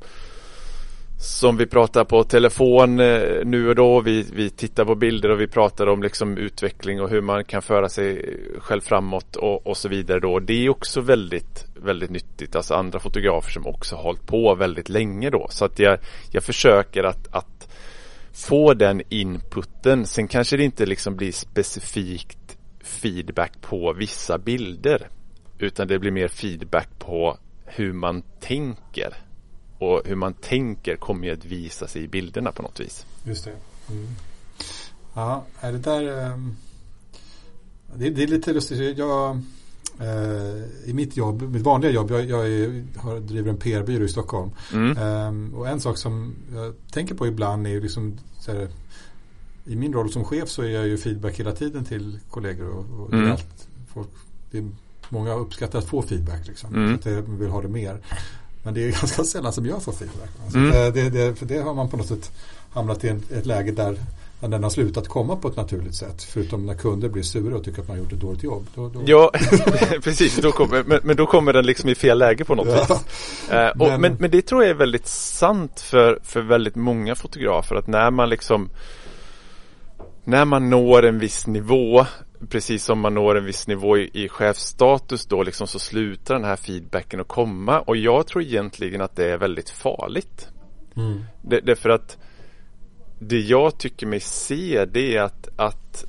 [1.20, 4.02] som vi pratar på telefon eh, nu och då.
[4.02, 7.62] Vi, vi tittar på bilder och vi pratar om liksom utveckling och hur man kan
[7.62, 10.40] föra sig själv framåt och, och så vidare då.
[10.40, 12.56] Det är också väldigt, väldigt nyttigt.
[12.56, 15.48] Alltså andra fotografer som också har hållit på väldigt länge då.
[15.50, 16.00] Så att jag,
[16.32, 17.59] jag försöker att, att
[18.40, 20.06] få den inputen.
[20.06, 25.10] Sen kanske det inte liksom blir specifikt feedback på vissa bilder.
[25.58, 29.14] Utan det blir mer feedback på hur man tänker.
[29.80, 33.06] Och hur man tänker kommer ju att visa sig i bilderna på något vis.
[33.24, 33.56] Just det.
[33.90, 34.08] Mm.
[35.14, 36.58] Ja, är det där um,
[37.96, 38.98] det, det, är lite lustigt.
[38.98, 39.42] Jag,
[40.86, 44.52] i mitt jobb, mitt vanliga jobb, jag, jag är, har, driver en PR-byrå i Stockholm.
[44.74, 44.98] Mm.
[44.98, 48.68] Um, och en sak som jag tänker på ibland är liksom här,
[49.66, 53.06] i min roll som chef så är jag ju feedback hela tiden till kollegor och,
[53.06, 53.32] och mm.
[53.32, 53.68] allt.
[53.94, 54.10] Folk,
[54.52, 54.70] det är,
[55.10, 56.76] många uppskattar att få feedback liksom.
[56.76, 56.96] Mm.
[56.96, 57.98] Att jag vill ha det mer.
[58.64, 60.30] Men det är ganska sällan som jag får feedback.
[60.44, 60.72] Alltså mm.
[60.94, 62.32] det, det, för det har man på något sätt
[62.72, 64.00] hamnat i en, ett läge där
[64.40, 66.24] den har slutat komma på ett naturligt sätt.
[66.24, 68.68] Förutom när kunder blir sura och tycker att man har gjort ett dåligt jobb.
[68.76, 69.02] Då, då...
[69.06, 69.32] Ja,
[70.04, 70.38] precis.
[70.38, 72.76] Då kommer, men, men, då kommer den liksom i fel läge på något ja.
[72.80, 73.50] vis.
[73.52, 74.02] Eh, och, men...
[74.02, 77.76] men, men, det tror jag är väldigt sant för, för väldigt många fotografer.
[77.76, 78.70] Att när man liksom
[80.24, 82.06] När man når en viss nivå
[82.50, 86.44] Precis som man når en viss nivå i, i chefsstatus då liksom så slutar den
[86.44, 87.80] här feedbacken att komma.
[87.80, 90.48] Och jag tror egentligen att det är väldigt farligt.
[90.96, 91.24] Mm.
[91.42, 92.18] Det, därför att
[93.20, 96.06] det jag tycker mig se det är att, att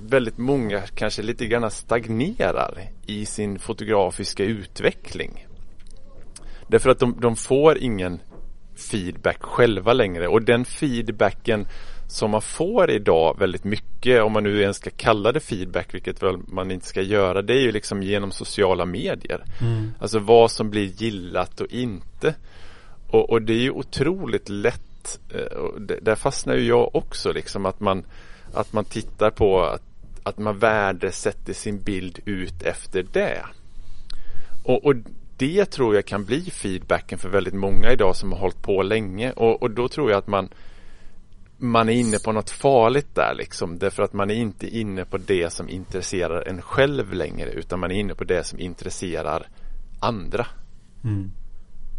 [0.00, 2.74] väldigt många kanske lite grann stagnerar
[3.06, 5.46] i sin fotografiska utveckling.
[6.68, 8.20] Därför att de, de får ingen
[8.90, 11.66] feedback själva längre och den feedbacken
[12.08, 16.22] som man får idag väldigt mycket, om man nu ens ska kalla det feedback, vilket
[16.22, 19.44] väl man inte ska göra, det är ju liksom genom sociala medier.
[19.60, 19.92] Mm.
[19.98, 22.34] Alltså vad som blir gillat och inte.
[23.10, 24.93] Och, och det är ju otroligt lätt
[25.34, 28.04] Eh, och där fastnar ju jag också liksom att man
[28.54, 29.82] att man tittar på att,
[30.22, 33.44] att man värdesätter sin bild ut efter det.
[34.64, 34.94] Och, och,
[35.36, 39.32] det tror jag kan bli feedbacken för väldigt många idag som har hållit på länge
[39.32, 40.48] och, och då tror jag att man
[41.58, 45.18] man är inne på något farligt där liksom därför att man är inte inne på
[45.18, 49.48] det som intresserar en själv längre utan man är inne på det som intresserar
[50.00, 50.46] andra.
[51.04, 51.30] Mm.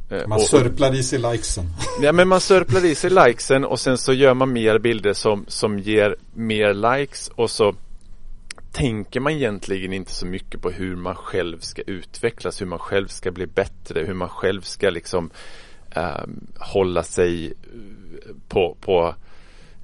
[0.09, 1.65] Eh, man sörplar i sig likesen.
[2.01, 5.45] Ja men man sörplar i sig likesen och sen så gör man mer bilder som,
[5.47, 7.75] som ger mer likes och så
[8.71, 13.07] tänker man egentligen inte så mycket på hur man själv ska utvecklas, hur man själv
[13.07, 15.29] ska bli bättre, hur man själv ska liksom
[15.91, 16.25] eh,
[16.59, 17.53] hålla sig
[18.47, 19.15] på, på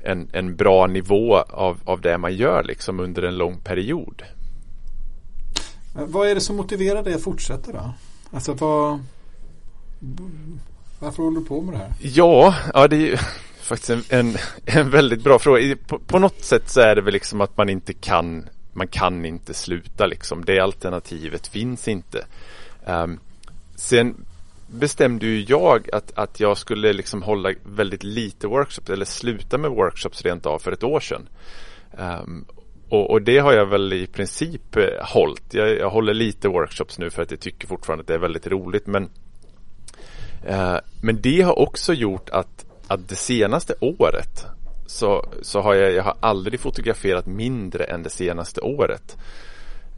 [0.03, 4.23] en, en bra nivå av, av det man gör liksom under en lång period.
[5.93, 7.93] Vad är det som motiverar dig att fortsätta då?
[8.31, 8.99] Alltså vad
[10.99, 11.93] varför håller du på med det här?
[11.99, 13.17] Ja, ja det är ju
[13.61, 15.75] faktiskt en, en, en väldigt bra fråga.
[15.87, 19.25] På, på, något sätt så är det väl liksom att man inte kan man kan
[19.25, 20.45] inte sluta liksom.
[20.45, 22.25] Det alternativet finns inte.
[22.85, 23.19] Um,
[23.75, 24.25] sen
[24.67, 29.71] bestämde ju jag att, att jag skulle liksom hålla väldigt lite workshops eller sluta med
[29.71, 31.29] workshops rent av för ett år sedan.
[31.97, 32.45] Um,
[32.89, 35.53] och, och, det har jag väl i princip eh, hållit.
[35.53, 38.47] Jag, jag håller lite workshops nu för att jag tycker fortfarande att det är väldigt
[38.47, 39.09] roligt men
[40.45, 44.45] Eh, men det har också gjort att, att det senaste året
[44.85, 49.17] så, så har jag, jag har aldrig fotograferat mindre än det senaste året.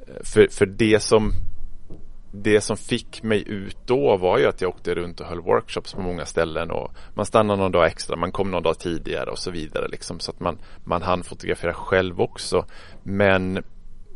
[0.08, 1.32] Eh, för, för det som
[2.36, 5.94] det som fick mig ut då var ju att jag åkte runt och höll workshops
[5.94, 9.40] på många ställen och man stannade någon dag extra, man kom någon dag tidigare och
[9.40, 12.66] så vidare liksom så att man, man hann fotografera själv också.
[13.04, 13.64] Men,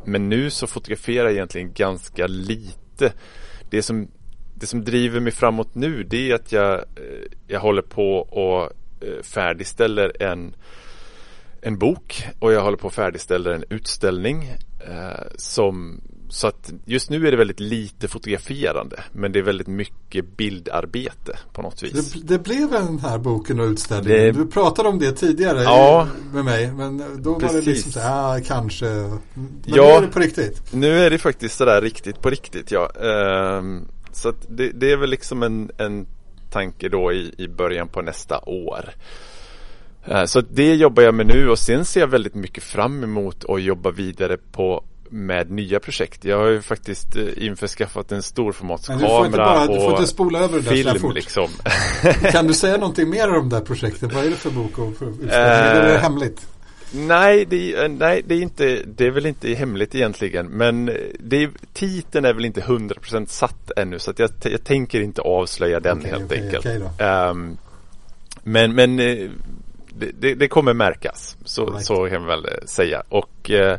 [0.04, 3.14] men nu så fotograferar jag egentligen ganska lite.
[3.70, 4.08] Det som
[4.60, 6.82] det som driver mig framåt nu det är att jag, eh,
[7.48, 8.62] jag håller på och
[9.02, 10.56] eh, färdigställer en,
[11.62, 14.44] en bok och jag håller på och färdigställer en utställning
[14.80, 19.68] eh, som så att just nu är det väldigt lite fotograferande men det är väldigt
[19.68, 22.14] mycket bildarbete på något vis.
[22.14, 24.20] Det, det blev den här boken och utställningen.
[24.20, 24.32] Det...
[24.32, 27.66] Du pratade om det tidigare ja, med mig men då var precis.
[27.66, 28.86] det liksom så här, ah, kanske.
[28.86, 30.74] Men ja, nu är det på riktigt.
[30.74, 32.92] Nu är det faktiskt sådär riktigt på riktigt ja.
[32.96, 36.08] Um, så det, det, är väl liksom en, en
[36.50, 38.90] tanke då i, i början på nästa år.
[40.06, 43.46] Eh, så det jobbar jag med nu och sen ser jag väldigt mycket fram emot
[43.50, 46.26] att jobba vidare på med nya projekt.
[46.26, 50.84] Jag har ju faktiskt eh, införskaffat en storformatskamera och Du får inte spola över det
[50.84, 51.16] där fort.
[51.16, 51.50] Liksom.
[52.32, 54.14] kan du säga någonting mer om det här projektet?
[54.14, 55.06] Vad är det för bok och för?
[55.30, 56.48] Äh, är det hemligt?
[56.92, 60.48] Nej, det, är, nej det, är inte, det är väl inte hemligt egentligen.
[60.48, 60.86] Men
[61.20, 64.00] det titeln är väl inte 100% satt ännu.
[64.00, 66.66] Så jag, jag tänker inte avslöja den okay, helt okay, enkelt.
[66.66, 67.58] Okay um,
[68.44, 69.30] men men eh,
[69.90, 71.38] det, det, det, kommer märkas.
[71.46, 71.86] Så, right.
[71.86, 73.04] så kan man väl eh, säga.
[73.10, 73.76] Och uh,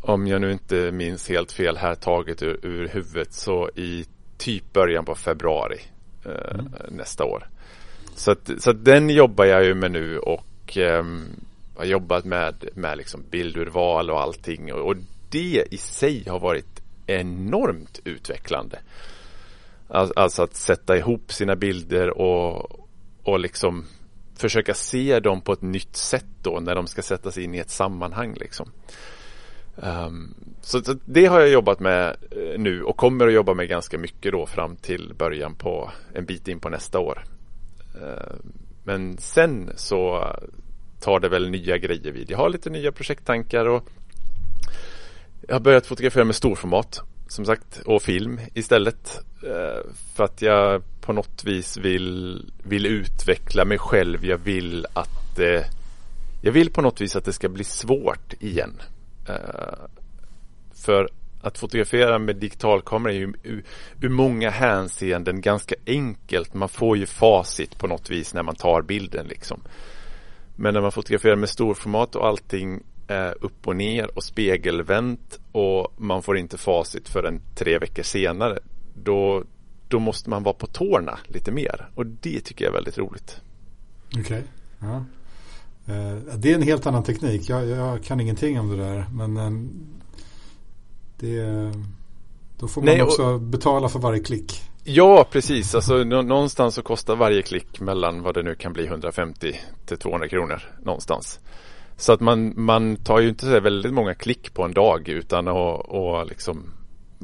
[0.00, 4.04] om jag nu inte minns helt fel här taget ur, ur huvudet så i
[4.38, 5.80] typ början på februari
[6.26, 6.72] uh, mm.
[6.90, 7.48] nästa år.
[8.14, 11.28] Så, att, så att den jobbar jag ju med nu och um,
[11.76, 14.96] har jobbat med, med liksom bildurval och allting och, och
[15.30, 18.78] det i sig har varit enormt utvecklande.
[19.88, 22.80] Alltså att sätta ihop sina bilder och,
[23.22, 23.86] och liksom
[24.34, 27.70] försöka se dem på ett nytt sätt då när de ska sättas in i ett
[27.70, 28.70] sammanhang liksom.
[29.76, 33.68] Um, så, så, det har jag jobbat med eh, nu och kommer att jobba med
[33.68, 37.24] ganska mycket då fram till början på en bit in på nästa år.
[38.02, 38.36] Uh,
[38.84, 40.32] men sen så
[41.00, 42.30] tar det väl nya grejer vid.
[42.30, 43.88] Jag har lite nya projekttankar och
[45.48, 49.18] jag har börjat fotografera med storformat som sagt och film istället.
[49.42, 54.24] Eh, för att jag på något vis vill, vill utveckla mig själv.
[54.24, 55.62] Jag vill att eh,
[56.42, 58.82] jag vill på något vis att det ska bli svårt igen.
[59.28, 59.86] Eh,
[60.74, 61.08] för
[61.42, 63.64] att fotografera med digitalkamera är ju ur,
[64.00, 66.54] ur många hänseenden ganska enkelt.
[66.54, 69.60] Man får ju facit på något vis när man tar bilden liksom.
[70.56, 75.92] Men när man fotograferar med storformat och allting är upp och ner och spegelvänt och
[75.96, 78.58] man får inte facit förrän tre veckor senare.
[78.94, 79.44] Då,
[79.88, 83.40] då måste man vara på tårna lite mer och det tycker jag är väldigt roligt.
[84.08, 84.20] Okej.
[84.20, 84.42] Okay.
[84.78, 85.04] Ja.
[85.86, 87.48] Eh, det är en helt annan teknik.
[87.48, 89.06] Jag, jag, kan ingenting om det där.
[89.12, 89.50] Men eh,
[91.18, 91.72] det,
[92.58, 94.62] då får man Nej, också och, betala för varje klick.
[94.88, 95.74] Ja, precis.
[95.74, 100.28] Alltså, någonstans så kostar varje klick mellan vad det nu kan bli 150 till 200
[100.28, 101.40] kronor någonstans.
[101.96, 105.48] Så att man, man tar ju inte så väldigt många klick på en dag utan
[105.48, 106.72] att och liksom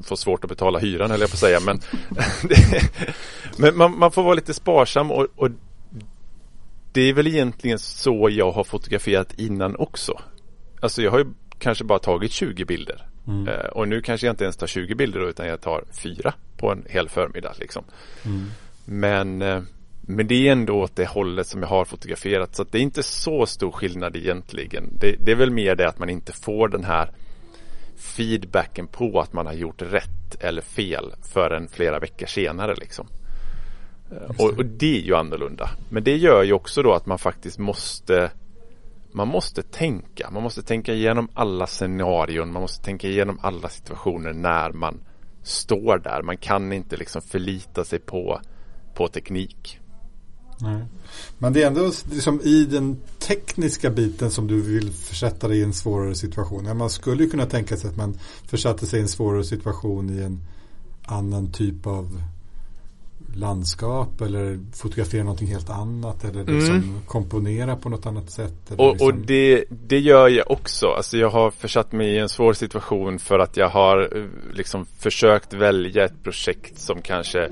[0.03, 1.61] få svårt att betala hyran höll jag på att säga.
[1.61, 1.81] Men,
[3.57, 5.51] men man, man, får vara lite sparsam och, och
[6.93, 10.21] det är väl egentligen så jag har fotograferat innan också.
[10.81, 11.27] Alltså jag har ju
[11.59, 13.12] kanske bara tagit 20 bilder.
[13.27, 13.49] Mm.
[13.49, 16.35] Uh, och nu kanske jag inte ens tar 20 bilder då, utan jag tar fyra
[16.57, 17.53] på en hel förmiddag.
[17.59, 17.85] Liksom.
[18.25, 18.47] Mm.
[18.85, 19.63] Men, uh,
[20.01, 22.57] men det är ändå åt det hållet som jag har fotograferat.
[22.57, 24.85] Så det är inte så stor skillnad egentligen.
[25.01, 27.11] Det, det är väl mer det att man inte får den här
[27.97, 32.75] feedbacken på att man har gjort rätt eller fel förrän flera veckor senare.
[32.75, 33.07] Liksom.
[34.39, 35.71] Och, och, det är ju annorlunda.
[35.91, 38.31] Men det gör ju också då att man faktiskt måste
[39.13, 40.31] man måste tänka.
[40.31, 42.53] Man måste tänka igenom alla scenarion.
[42.53, 45.01] Man måste tänka igenom alla situationer när man
[45.43, 46.23] står där.
[46.23, 48.41] Man kan inte liksom förlita sig på,
[48.95, 49.79] på teknik.
[50.61, 50.85] Nej.
[51.39, 55.63] Men det är ändå liksom i den tekniska biten som du vill försätta dig i
[55.63, 56.77] en svårare situation.
[56.77, 60.41] Man skulle kunna tänka sig att man försatte sig i en svårare situation i en
[61.07, 62.23] annan typ av
[63.35, 67.01] landskap eller fotografera någonting helt annat eller liksom mm.
[67.07, 68.71] komponera på något annat sätt.
[68.77, 69.09] och, liksom...
[69.09, 70.87] och det, det gör jag också.
[70.87, 74.87] Alltså jag har försatt mig i en svår situation för att jag har eh, liksom
[74.99, 77.49] försökt välja ett projekt som kanske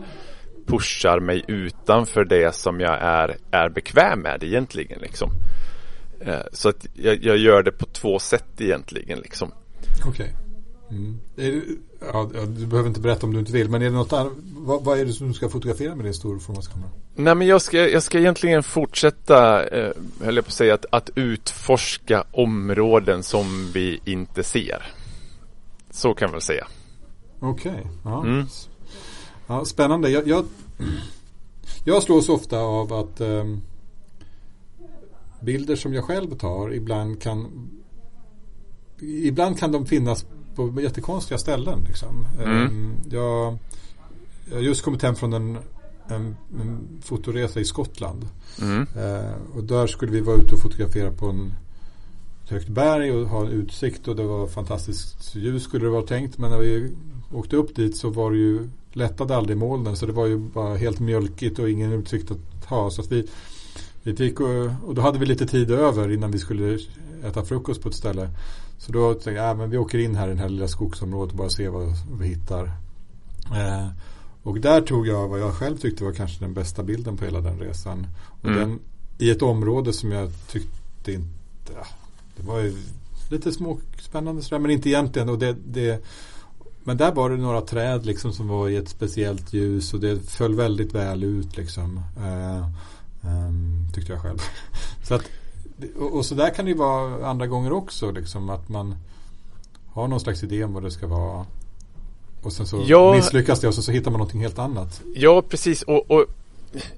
[0.67, 4.99] pushar mig utanför det som jag är, är bekväm med egentligen.
[5.01, 5.31] Liksom.
[6.21, 9.19] Eh, så att jag, jag gör det på två sätt egentligen.
[9.19, 9.53] Liksom.
[10.09, 10.29] Okay.
[10.91, 11.19] Mm.
[12.01, 14.85] Ja, du behöver inte berätta om du inte vill, men är det något annat, vad,
[14.85, 16.91] vad, är det som du ska fotografera med din storformatskamera?
[17.15, 20.87] Nej, men jag ska, jag ska egentligen fortsätta, eh, höll jag på att säga, att,
[20.91, 24.93] att utforska områden som vi inte ser.
[25.91, 26.67] Så kan man väl säga.
[27.41, 27.85] Okej, okay.
[28.05, 28.25] ja.
[28.25, 28.47] Mm.
[29.47, 29.65] ja.
[29.65, 30.11] Spännande.
[30.11, 30.45] Jag, jag,
[31.85, 33.45] jag slås ofta av att eh,
[35.41, 37.69] bilder som jag själv tar ibland kan
[39.03, 41.85] Ibland kan de finnas på jättekonstiga ställen.
[41.89, 42.27] Liksom.
[42.45, 42.67] Mm.
[42.67, 43.59] Ehm, jag,
[44.51, 45.59] jag har just kommit hem från en,
[46.09, 48.29] en, en fotoresa i Skottland.
[48.63, 48.81] Mm.
[48.81, 51.53] Uh, och där skulle vi vara ute och fotografera på en
[52.51, 56.07] ett högt berg och ha en utsikt och det var fantastiskt ljus skulle det vara
[56.07, 56.39] tänkt.
[56.39, 56.93] Men när vi
[57.33, 60.77] åkte upp dit så var det ju lättade aldrig molnen så det var ju bara
[60.77, 62.91] helt mjölkigt och ingen utsikt att ha.
[62.91, 63.29] Så att vi,
[64.03, 66.79] vi gick och, och då hade vi lite tid över innan vi skulle
[67.25, 68.31] äta frukost på ett ställe.
[68.81, 71.33] Så då tänkte jag, ja, men vi åker in här i det här lilla skogsområdet
[71.33, 72.65] och bara ser vad vi hittar.
[73.55, 73.89] Eh,
[74.43, 77.41] och där tog jag vad jag själv tyckte var kanske den bästa bilden på hela
[77.41, 78.07] den resan.
[78.43, 78.61] Och mm.
[78.61, 78.79] den,
[79.19, 81.73] I ett område som jag tyckte inte,
[82.37, 82.77] det var ju
[83.31, 85.29] lite småspännande sådär men inte egentligen.
[85.29, 86.05] Och det, det,
[86.85, 90.31] men där var det några träd liksom som var i ett speciellt ljus och det
[90.31, 92.01] föll väldigt väl ut liksom.
[92.17, 92.67] Eh,
[93.31, 94.39] um, tyckte jag själv.
[95.03, 95.25] så att
[95.99, 98.11] och, och så där kan det ju vara andra gånger också.
[98.11, 98.97] Liksom, att man
[99.93, 101.47] har någon slags idé om vad det ska vara.
[102.43, 105.03] Och sen så ja, misslyckas det och så, så hittar man någonting helt annat.
[105.15, 105.83] Ja, precis.
[105.83, 106.27] Och, och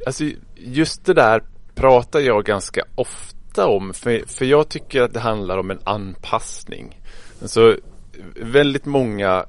[0.07, 0.25] alltså,
[0.55, 1.43] just det där
[1.75, 3.95] pratar jag ganska ofta om.
[3.95, 7.01] För, för jag tycker att det handlar om en anpassning.
[7.43, 7.77] Alltså,
[8.37, 9.47] väldigt många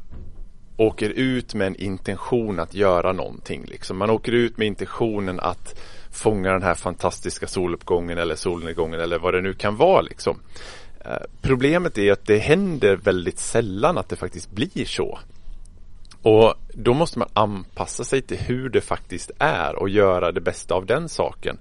[0.78, 3.66] åker ut med en intention att göra någonting.
[3.66, 3.98] Liksom.
[3.98, 5.80] Man åker ut med intentionen att
[6.14, 10.02] fånga den här fantastiska soluppgången eller solnedgången eller vad det nu kan vara.
[10.02, 10.40] Liksom.
[11.06, 15.20] Eh, problemet är att det händer väldigt sällan att det faktiskt blir så.
[16.22, 20.76] Och då måste man anpassa sig till hur det faktiskt är och göra det bästa
[20.76, 21.58] av den saken.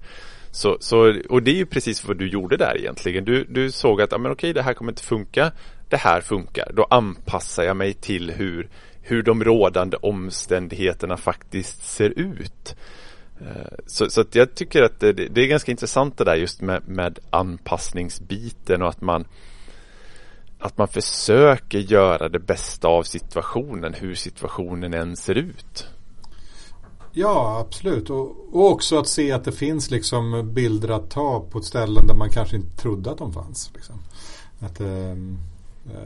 [0.50, 3.24] Så, så, och det är ju precis vad du gjorde där egentligen.
[3.24, 5.52] Du, du såg att, ja, men okej, det här kommer inte funka.
[5.88, 6.72] Det här funkar.
[6.74, 8.68] Då anpassar jag mig till hur,
[9.02, 12.76] hur de rådande omständigheterna faktiskt ser ut.
[13.46, 16.88] Eh, så, så jag tycker att det, det, är ganska intressant det där just med,
[16.88, 19.24] med anpassningsbiten och att man
[20.58, 25.86] att man försöker göra det bästa av situationen, hur situationen än ser ut.
[27.12, 28.10] Ja, absolut.
[28.10, 32.06] Och, och, också att se att det finns liksom bilder att ta på ett ställen
[32.06, 33.70] där man kanske inte trodde att de fanns.
[33.74, 33.94] Liksom.
[34.58, 35.38] Att, um,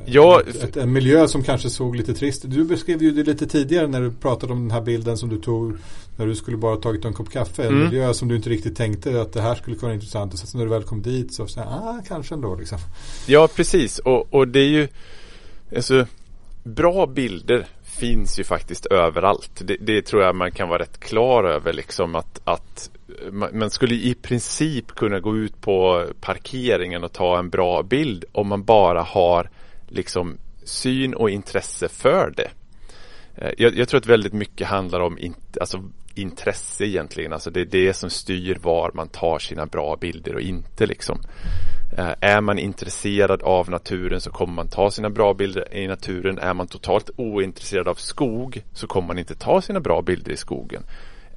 [0.05, 3.47] Ja, ett, ett, en miljö som kanske såg lite trist Du beskrev ju det lite
[3.47, 5.77] tidigare när du pratade om den här bilden som du tog
[6.17, 7.63] när du skulle bara tagit en kopp kaffe.
[7.63, 7.85] En mm.
[7.85, 10.33] miljö som du inte riktigt tänkte att det här skulle kunna vara intressant.
[10.33, 12.79] Och sen när du väl kom dit så, så ah, kanske ändå liksom.
[13.27, 13.99] Ja, precis.
[13.99, 14.89] Och, och det är ju
[15.77, 16.07] alltså,
[16.65, 19.63] bra bilder finns ju faktiskt överallt.
[19.65, 22.91] Det, det, tror jag man kan vara rätt klar över liksom att, att
[23.53, 28.49] man skulle i princip kunna gå ut på parkeringen och ta en bra bild om
[28.49, 29.51] man bara har
[29.89, 32.51] liksom syn och intresse för det.
[33.35, 35.83] Eh, jag, jag tror att väldigt mycket handlar om in, alltså
[36.19, 37.33] intresse egentligen.
[37.33, 41.21] Alltså det är det som styr var man tar sina bra bilder och inte liksom.
[41.99, 46.39] Eh, är man intresserad av naturen så kommer man ta sina bra bilder i naturen.
[46.39, 50.37] Är man totalt ointresserad av skog så kommer man inte ta sina bra bilder i
[50.37, 50.83] skogen.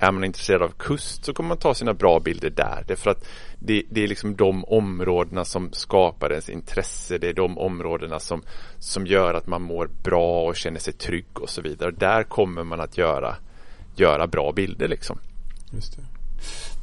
[0.01, 2.83] Är man intresserad av kust så kommer man ta sina bra bilder där.
[2.87, 3.27] Därför att
[3.59, 7.17] det, det, är liksom de områdena som skapar ens intresse.
[7.17, 8.41] Det är de områdena som,
[8.79, 11.91] som gör att man mår bra och känner sig trygg och så vidare.
[11.91, 13.35] Där kommer man att göra,
[13.95, 15.17] göra bra bilder liksom.
[15.71, 16.03] Just det.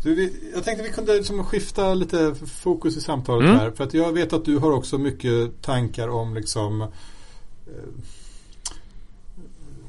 [0.02, 3.60] Du, jag tänkte vi kunde liksom skifta lite fokus i samtalet mm.
[3.60, 3.70] här.
[3.70, 6.88] För att jag vet att du har också mycket tankar om liksom eh,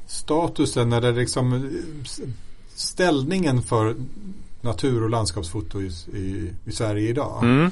[0.06, 1.70] statusen eller liksom
[2.74, 3.96] ställningen för
[4.60, 7.42] natur och landskapsfoto i, i, i Sverige idag.
[7.42, 7.70] Mm.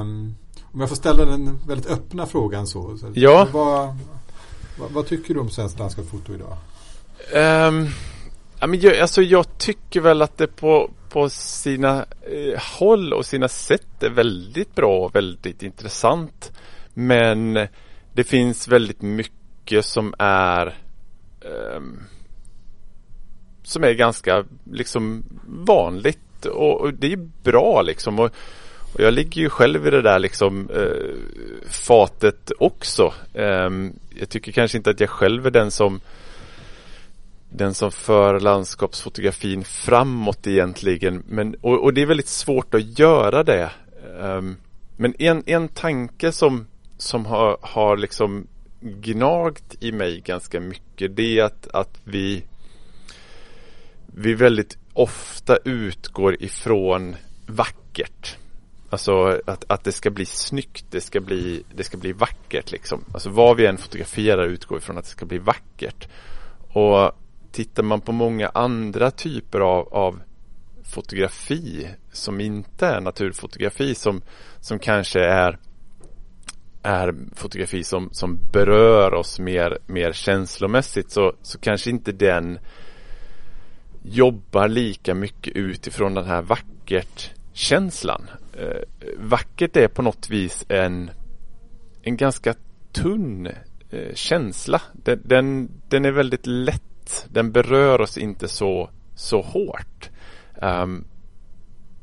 [0.00, 0.34] Um,
[0.72, 2.98] om jag får ställa den väldigt öppna frågan så.
[2.98, 3.48] så ja.
[3.52, 3.98] Vad,
[4.78, 6.56] vad, vad, tycker du om svenskt landskapsfoto idag?
[7.68, 7.88] Um,
[8.60, 13.26] ja, men jag, alltså jag tycker väl att det på, på sina eh, håll och
[13.26, 16.52] sina sätt är väldigt bra och väldigt intressant.
[16.94, 17.68] Men
[18.12, 20.66] det finns väldigt mycket som är
[21.40, 21.80] eh,
[23.62, 28.18] som är ganska liksom vanligt och, och det är bra liksom.
[28.18, 28.30] Och,
[28.94, 31.14] och, jag ligger ju själv i det där liksom eh,
[31.70, 33.12] fatet också.
[33.34, 33.70] Eh,
[34.18, 36.00] jag tycker kanske inte att jag själv är den som
[37.50, 41.22] den som för landskapsfotografin framåt egentligen.
[41.28, 43.70] Men, och, och det är väldigt svårt att göra det.
[44.20, 44.56] Um,
[44.96, 46.66] men en, en tanke som,
[46.98, 48.46] som har, har liksom
[48.80, 52.44] gnagt i mig ganska mycket det är att, att vi
[54.06, 58.36] vi väldigt ofta utgår ifrån vackert.
[58.90, 63.04] Alltså att, att det ska bli snyggt, det ska bli, det ska bli vackert liksom.
[63.12, 66.08] Alltså vad vi än fotograferar utgår ifrån att det ska bli vackert.
[66.68, 67.12] Och
[67.52, 70.20] tittar man på många andra typer av, av
[70.84, 74.22] fotografi som inte är naturfotografi som,
[74.60, 75.58] som kanske är
[76.82, 82.58] är fotografi som, som berör oss mer, mer känslomässigt så, så kanske inte den
[84.02, 88.30] jobbar lika mycket utifrån den här vackert-känslan.
[88.52, 88.82] Eh,
[89.18, 91.10] vackert är på något vis en,
[92.02, 92.54] en ganska
[92.92, 93.46] tunn
[93.90, 94.82] eh, känsla.
[94.92, 96.82] Den, den, den, är väldigt lätt.
[97.30, 100.10] Den berör oss inte så, så hårt.
[100.62, 101.04] Um,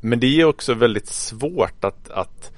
[0.01, 2.51] men det är också väldigt svårt att, att,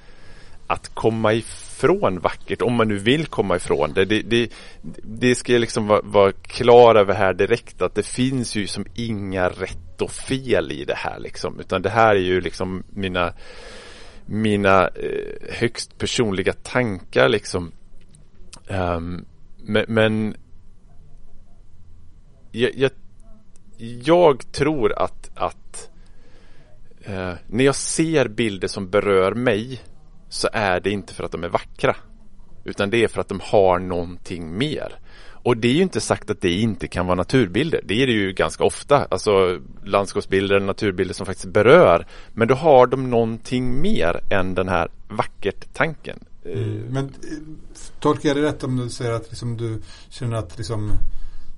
[0.68, 4.06] att komma ifrån vackert om man nu vill komma ifrån det.
[4.06, 4.52] Det, det,
[5.04, 8.86] det ska jag liksom vara, vara klar över här direkt att det finns ju som
[8.96, 11.60] inga rätt och fel i det här liksom.
[11.60, 13.34] Utan det här är ju liksom mina
[14.28, 17.72] mina eh, högst personliga tankar liksom.
[18.68, 19.26] Um,
[19.58, 20.36] men, men
[22.58, 22.92] jag, jag,
[24.04, 25.90] jag, tror att, att
[27.04, 29.82] eh, när jag ser bilder som berör mig
[30.30, 31.96] så är det inte för att de är vackra.
[32.64, 35.00] Utan det är för att de har någonting mer.
[35.48, 37.82] Och det är ju inte sagt att det inte kan vara naturbilder.
[37.86, 39.08] Det är det ju ganska ofta.
[39.12, 42.06] Alltså landskapsbilder, naturbilder som faktiskt berör.
[42.34, 46.20] Men då har de någonting mer än den här vackert-tanken.
[46.46, 46.80] Mm.
[46.90, 47.12] Men eh,
[48.00, 50.92] tolkar jag det rätt om du säger att liksom du känner att liksom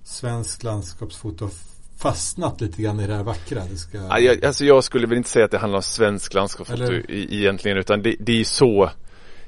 [0.09, 1.49] svensk landskapsfoto
[1.97, 3.63] fastnat lite grann i det här vackra?
[3.71, 3.97] Det ska...
[3.97, 7.11] ja, jag, alltså jag skulle väl inte säga att det handlar om svensk landskapsfoto Eller...
[7.11, 8.89] egentligen utan det, det är så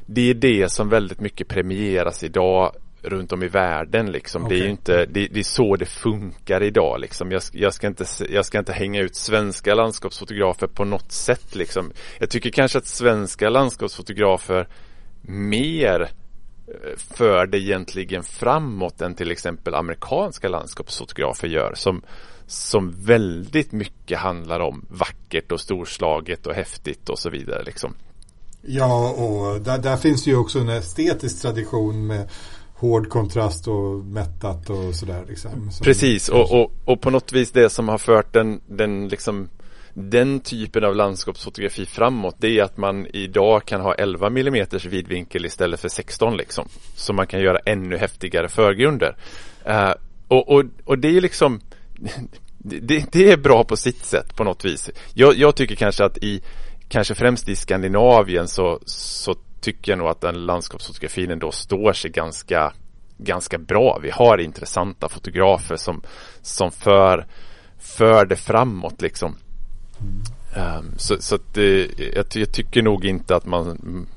[0.06, 4.46] Det är det som väldigt mycket premieras idag runt om i världen liksom.
[4.46, 4.58] Okay.
[4.58, 7.32] Det är ju inte, det, det, är så det funkar idag liksom.
[7.32, 11.92] Jag, jag, ska inte, jag ska inte hänga ut svenska landskapsfotografer på något sätt liksom.
[12.20, 14.68] Jag tycker kanske att svenska landskapsfotografer
[15.22, 16.10] mer
[16.98, 22.02] för det egentligen framåt än till exempel amerikanska landskapsfotografer gör som,
[22.48, 27.94] som väldigt mycket handlar om vackert och storslaget och häftigt och så vidare liksom.
[28.62, 32.30] Ja, och där, där finns ju också en estetisk tradition med
[32.82, 35.26] hård kontrast och mättat och sådär.
[35.28, 39.50] Liksom, Precis, och, och, och, på något vis det som har fört den, den liksom
[39.94, 45.46] den typen av landskapsfotografi framåt det är att man idag kan ha 11 mm vidvinkel
[45.46, 46.68] istället för 16 liksom.
[46.96, 49.16] Så man kan göra ännu häftigare förgrunder.
[49.70, 49.94] Uh,
[50.28, 51.62] och, och, och det är liksom
[52.58, 54.90] det, det, är bra på sitt sätt på något vis.
[55.14, 56.42] Jag, jag, tycker kanske att i
[56.90, 62.12] kanske främst i Skandinavien så, så tycker jag nog att den landskapsfotografin ändå står sig
[62.12, 62.74] ganska
[63.18, 64.00] ganska bra.
[64.04, 66.02] Vi har intressanta fotografer som,
[66.42, 67.26] som för,
[67.80, 69.38] för det framåt liksom.
[70.56, 71.66] Um, så så att, eh,
[72.16, 74.08] jag, jag, tycker nog inte att man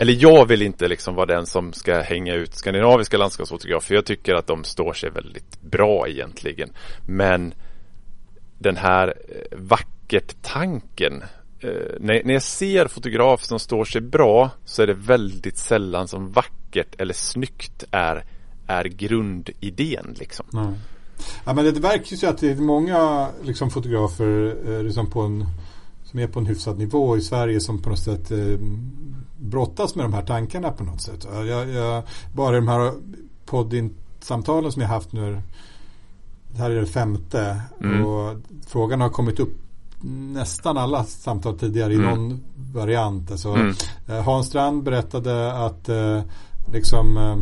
[0.00, 3.94] eller jag vill inte liksom vara den som ska hänga ut skandinaviska landskapsfotografer.
[3.94, 6.70] Jag tycker att de står sig väldigt bra egentligen.
[7.06, 7.54] Men
[8.58, 11.22] den här eh, vackert-tanken.
[11.60, 16.08] Eh, när, när jag ser fotografer som står sig bra så är det väldigt sällan
[16.08, 18.24] som vackert eller snyggt är,
[18.66, 20.46] är grundidén liksom.
[20.52, 20.74] Mm.
[21.44, 25.20] Ja, men det verkar ju så att det är många liksom, fotografer eh, liksom på
[25.20, 25.46] en,
[26.04, 28.58] som är på en hyfsad nivå i Sverige som på något sätt eh,
[29.38, 31.26] brottas med de här tankarna på något sätt.
[31.32, 32.02] Jag, jag,
[32.34, 32.92] bara de här
[33.46, 35.42] poddsamtalen som jag haft nu
[36.52, 38.06] det här är det femte mm.
[38.06, 39.56] och frågan har kommit upp
[40.32, 42.04] nästan alla samtal tidigare mm.
[42.04, 42.40] i någon
[42.72, 43.30] variant.
[43.30, 43.74] Alltså, mm.
[44.08, 46.20] Eh, Hans Strand berättade att eh,
[46.72, 47.36] liksom, eh,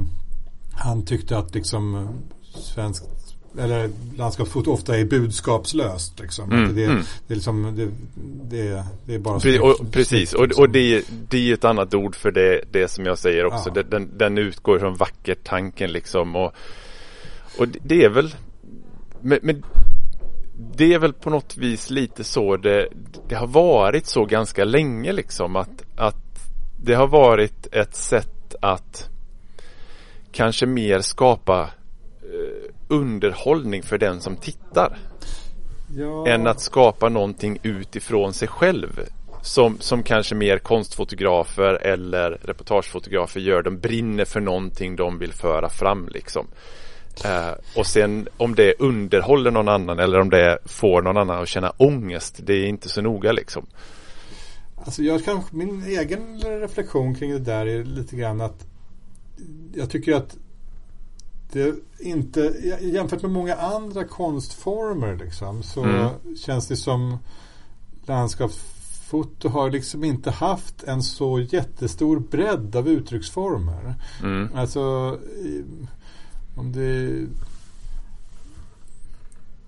[0.72, 2.08] han tyckte att liksom,
[2.54, 3.04] svensk
[3.58, 6.20] eller landskapsfoto ofta är budskapslöst.
[6.20, 6.52] Liksom.
[6.52, 7.02] Mm, det, mm.
[7.26, 7.88] det, är liksom, det,
[8.56, 12.16] det, det, är bara Pre och, Precis, och, och det, det är ett annat ord
[12.16, 13.70] för det, det som jag säger också.
[13.74, 13.82] Ja.
[13.82, 16.36] Den, den utgår från vackert-tanken liksom.
[16.36, 16.52] Och,
[17.58, 18.34] och det är väl
[19.20, 19.62] men, men,
[20.76, 22.88] det är väl på något vis lite så det,
[23.28, 29.10] det har varit så ganska länge liksom att, att det har varit ett sätt att
[30.32, 31.70] kanske mer skapa
[32.22, 34.98] eh, underhållning för den som tittar.
[35.96, 36.28] Ja.
[36.28, 39.00] Än att skapa någonting utifrån sig själv.
[39.42, 43.62] Som, som kanske mer konstfotografer eller reportagefotografer gör.
[43.62, 46.46] De brinner för någonting de vill föra fram liksom.
[47.24, 51.48] Uh, och sen om det underhåller någon annan eller om det får någon annan att
[51.48, 52.40] känna ångest.
[52.42, 53.66] Det är inte så noga liksom.
[54.76, 58.66] Alltså jag kan, min egen reflektion kring det där är lite grann att
[59.74, 60.36] jag tycker att
[61.52, 62.40] det inte,
[62.80, 66.10] jämfört med många andra konstformer liksom, så mm.
[66.36, 67.18] känns det som
[68.06, 73.94] landskapsfoto har liksom inte haft en så jättestor bredd av uttrycksformer.
[74.22, 74.48] Mm.
[74.54, 74.80] Alltså
[76.56, 77.06] om det,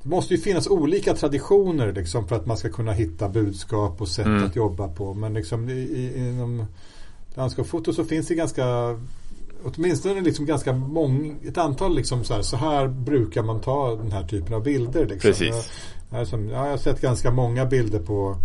[0.03, 4.09] det måste ju finnas olika traditioner liksom för att man ska kunna hitta budskap och
[4.09, 4.45] sätt mm.
[4.45, 5.15] att jobba på.
[5.15, 6.67] Men liksom i, inom
[7.35, 8.99] landskapsfoto så finns det ganska
[9.65, 14.13] åtminstone liksom ganska många, ett antal liksom så här, så här brukar man ta den
[14.13, 15.07] här typen av bilder.
[15.07, 15.31] Liksom.
[15.31, 15.71] Precis.
[16.11, 18.37] Jag, jag, jag har sett ganska många bilder på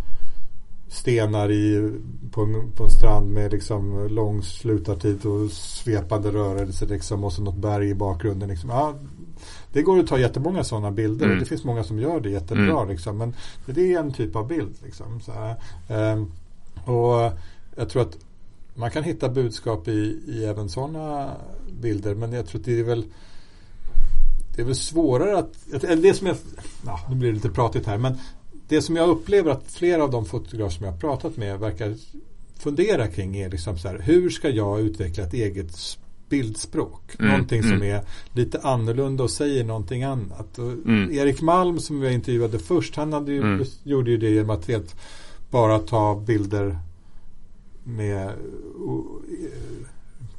[0.93, 1.91] stenar i,
[2.31, 7.41] på, en, på en strand med liksom lång slutartid och svepande rörelser liksom, och så
[7.41, 8.49] något berg i bakgrunden.
[8.49, 8.69] Liksom.
[8.69, 8.95] Ja,
[9.73, 11.37] det går att ta jättemånga sådana bilder mm.
[11.37, 12.77] och det finns många som gör det jättebra.
[12.77, 12.89] Mm.
[12.89, 13.35] Liksom, men
[13.65, 14.75] det är en typ av bild.
[14.83, 15.31] Liksom, så
[15.87, 16.31] ehm,
[16.85, 17.31] och
[17.75, 18.17] jag tror att
[18.75, 21.31] man kan hitta budskap i, i även sådana
[21.81, 23.05] bilder men jag tror att det är väl
[24.55, 26.35] det är väl svårare att, eller det som jag,
[26.85, 28.17] ja, nu blir det lite pratigt här, men
[28.67, 31.95] det som jag upplever att flera av de fotografer som jag har pratat med verkar
[32.59, 35.97] fundera kring är liksom så här, hur ska jag utveckla ett eget
[36.29, 37.15] bildspråk?
[37.19, 37.71] Mm, någonting mm.
[37.71, 38.01] som är
[38.33, 40.57] lite annorlunda och säger någonting annat.
[40.57, 41.11] Mm.
[41.11, 43.65] Erik Malm som jag intervjuade först, han hade ju, mm.
[43.83, 44.95] gjorde ju det genom att helt
[45.51, 46.79] bara ta bilder
[47.83, 48.33] med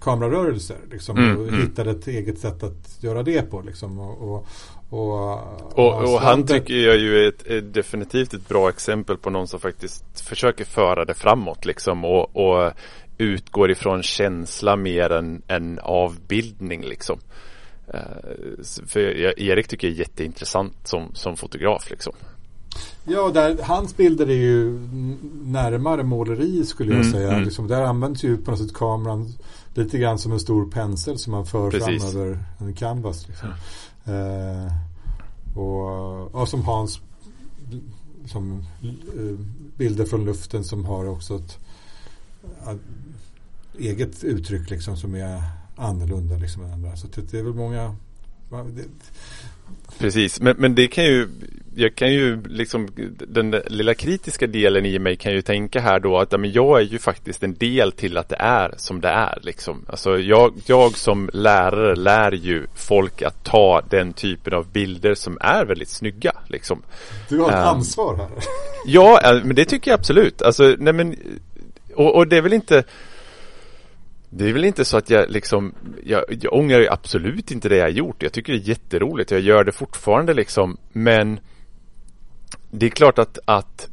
[0.00, 0.76] kamerarörelser.
[0.90, 1.60] Liksom, mm, och mm.
[1.60, 3.60] hittade ett eget sätt att göra det på.
[3.60, 4.46] Liksom, och, och,
[4.90, 9.30] och, och, och han tycker jag ju är, ett, är, definitivt ett bra exempel på
[9.30, 12.72] någon som faktiskt försöker föra det framåt liksom och, och
[13.18, 17.18] utgår ifrån känsla mer än, än avbildning liksom.
[17.94, 22.12] Uh, för jag, Erik tycker jag är jätteintressant som, som fotograf liksom.
[23.04, 24.78] Ja, där, hans bilder är ju
[25.44, 27.32] närmare måleri skulle jag mm, säga.
[27.32, 27.44] Mm.
[27.44, 29.32] Liksom, där används ju på något sätt kameran
[29.74, 32.12] lite grann som en stor pensel som man för Precis.
[32.12, 33.28] fram över en canvas.
[33.28, 33.48] Liksom.
[34.04, 34.72] Eh,
[35.58, 37.00] och, och som Hans
[38.26, 39.46] som eh,
[39.76, 41.58] bilder från luften som har också ett
[42.68, 42.74] uh,
[43.78, 45.42] eget uttryck liksom som är
[45.76, 46.96] annorlunda liksom än andra.
[46.96, 47.96] Så det är väl många
[49.98, 51.28] Precis, men, men det kan ju
[51.76, 52.88] jag kan ju liksom
[53.28, 56.84] den lilla kritiska delen i mig kan ju tänka här då att men jag är
[56.84, 59.84] ju faktiskt en del till att det är som det är liksom.
[59.88, 65.38] Alltså jag, jag som lärare lär ju folk att ta den typen av bilder som
[65.40, 66.82] är väldigt snygga liksom.
[67.28, 68.28] Du har ett um, ansvar här.
[68.86, 70.42] Ja, men det tycker jag absolut.
[70.42, 71.16] Alltså, nej men
[71.94, 72.84] och, och det är väl inte
[74.36, 77.76] det är väl inte så att jag liksom Jag, jag ångrar ju absolut inte det
[77.76, 81.40] jag gjort Jag tycker det är jätteroligt Jag gör det fortfarande liksom Men
[82.76, 83.88] Det är klart att, att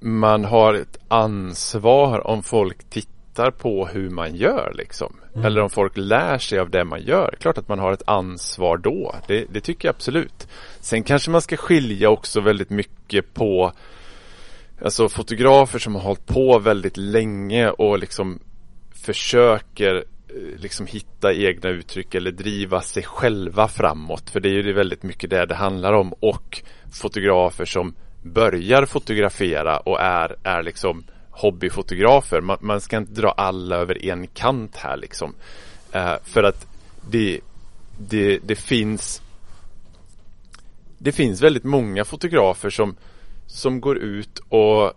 [0.00, 5.16] Man har ett ansvar om folk tittar på hur man gör liksom.
[5.34, 5.46] Mm.
[5.46, 7.34] Eller om folk lär sig av det man gör.
[7.40, 9.14] Klart att man har ett ansvar då.
[9.26, 10.48] Det, det tycker jag absolut.
[10.80, 13.72] Sen kanske man ska skilja också väldigt mycket på
[14.82, 18.40] Alltså fotografer som har hållit på väldigt länge och liksom
[18.92, 20.04] försöker
[20.34, 24.30] Eh, liksom hitta egna uttryck eller driva sig själva framåt.
[24.30, 26.12] För det är ju väldigt mycket det det handlar om.
[26.12, 26.62] Och
[26.92, 32.40] fotografer som börjar fotografera och är, är liksom hobbyfotografer.
[32.40, 35.34] Man, man ska inte dra alla över en kant här liksom.
[35.92, 36.66] Eh, för att
[37.10, 37.40] det,
[37.98, 39.22] det, det finns
[40.98, 42.96] det finns väldigt många fotografer som
[43.46, 44.92] som går ut och eh,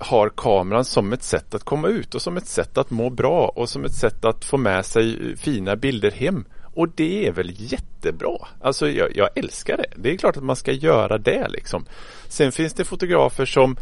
[0.00, 3.52] har kameran som ett sätt att komma ut och som ett sätt att må bra
[3.56, 6.44] och som ett sätt att få med sig eh, fina bilder hem.
[6.74, 8.36] Och det är väl jättebra.
[8.60, 9.92] Alltså jag, jag älskar det.
[9.96, 11.86] Det är klart att man ska göra det liksom.
[12.28, 13.76] Sen finns det fotografer som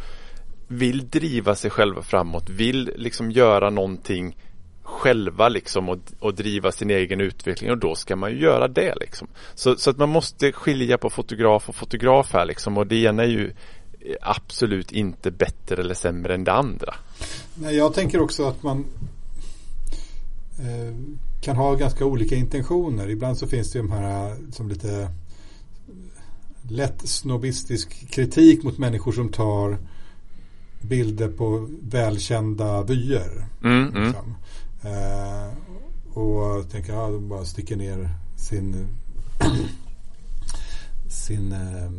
[0.69, 4.37] vill driva sig själva framåt, vill liksom göra någonting
[4.83, 8.95] själva liksom och, och driva sin egen utveckling och då ska man ju göra det
[9.01, 9.29] liksom.
[9.55, 13.23] Så, så att man måste skilja på fotograf och fotograf här liksom och det ena
[13.23, 13.53] är ju
[14.21, 16.95] absolut inte bättre eller sämre än det andra.
[17.55, 18.85] Nej, jag tänker också att man
[20.59, 20.95] eh,
[21.41, 23.11] kan ha ganska olika intentioner.
[23.11, 25.11] Ibland så finns det de här som lite
[26.71, 29.79] lätt snobbistisk kritik mot människor som tar
[30.81, 33.47] bilder på välkända vyer.
[33.65, 34.05] Mm, mm.
[34.05, 34.35] liksom.
[34.83, 35.53] eh,
[36.19, 38.89] och tänker ja, de bara sticker ner sin
[41.09, 41.91] sin eh,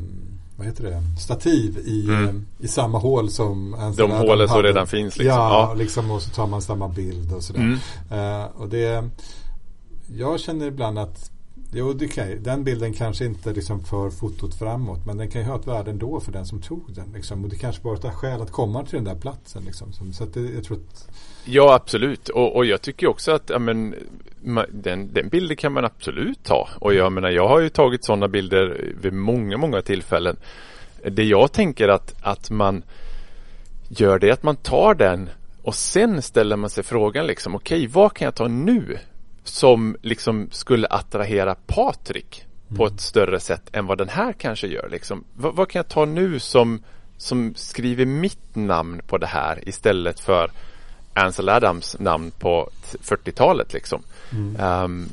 [0.60, 2.46] vad heter det, stativ i, mm.
[2.60, 5.38] i samma hål som De hålen som redan finns liksom.
[5.38, 7.78] Ja, ja, liksom och så tar man samma bild och sådär.
[8.12, 8.42] Mm.
[8.42, 9.10] Uh, och det,
[10.18, 11.32] jag känner ibland att
[11.74, 15.48] Jo, det kan, den bilden kanske inte liksom för fotot framåt men den kan ju
[15.48, 17.12] ha ett värde ändå för den som tog den.
[17.14, 17.44] Liksom.
[17.44, 19.64] Och det kanske bara är ett skäl att komma till den där platsen.
[19.66, 20.14] Liksom.
[20.14, 21.10] Så att det, jag tror att...
[21.46, 22.30] Ja, absolut.
[22.30, 23.96] Och, och jag tycker också att ja, men,
[24.70, 26.70] den, den bilden kan man absolut ta.
[26.80, 30.38] Och jag menar, jag har ju tagit sådana bilder vid många, många tillfällen.
[31.12, 32.84] Det jag tänker att, att man
[33.88, 35.30] gör det är att man tar den
[35.64, 38.98] och sen ställer man sig frågan liksom, okej, okay, vad kan jag ta nu?
[39.44, 42.94] Som liksom skulle attrahera Patrik på mm.
[42.94, 44.90] ett större sätt än vad den här kanske gör.
[44.90, 45.24] Liksom.
[45.34, 46.84] Vad, vad, kan jag ta nu som,
[47.18, 50.52] som skriver mitt namn på det här istället för
[51.14, 54.04] Ansel Adams namn på 40-talet liksom.
[54.32, 54.84] Mm.
[54.84, 55.10] Um,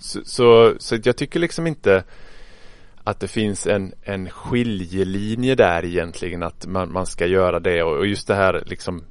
[0.00, 2.04] så, så, så, jag tycker liksom inte
[3.04, 7.96] att det finns en, en skiljelinje där egentligen att man, man ska göra det och,
[7.96, 9.04] och just det här liksom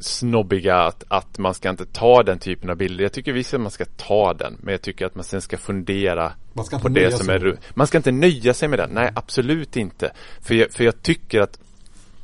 [0.00, 3.02] snobbiga att, att man ska inte ta den typen av bilder.
[3.04, 5.56] Jag tycker visst att man ska ta den men jag tycker att man sen ska
[5.56, 6.32] fundera
[6.64, 8.90] ska på det som är Man ska inte nöja sig med den.
[8.90, 10.12] Nej, absolut inte.
[10.40, 11.58] För jag, för jag tycker att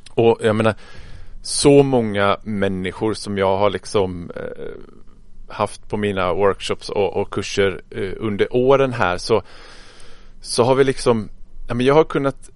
[0.09, 0.75] och jag menar
[1.41, 4.67] så många människor som jag har liksom eh,
[5.47, 9.43] haft på mina workshops och, och kurser eh, under åren här så
[10.41, 11.29] så har vi liksom
[11.67, 12.49] ja, men jag har kunnat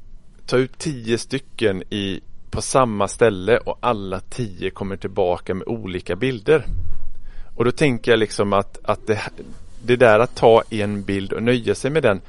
[0.46, 2.22] ta ut tio stycken i
[2.56, 6.66] på samma ställe och alla tio kommer tillbaka med olika bilder.
[7.56, 9.22] Och då tänker jag liksom att, att det,
[9.84, 12.22] det där att ta en bild och nöja sig med den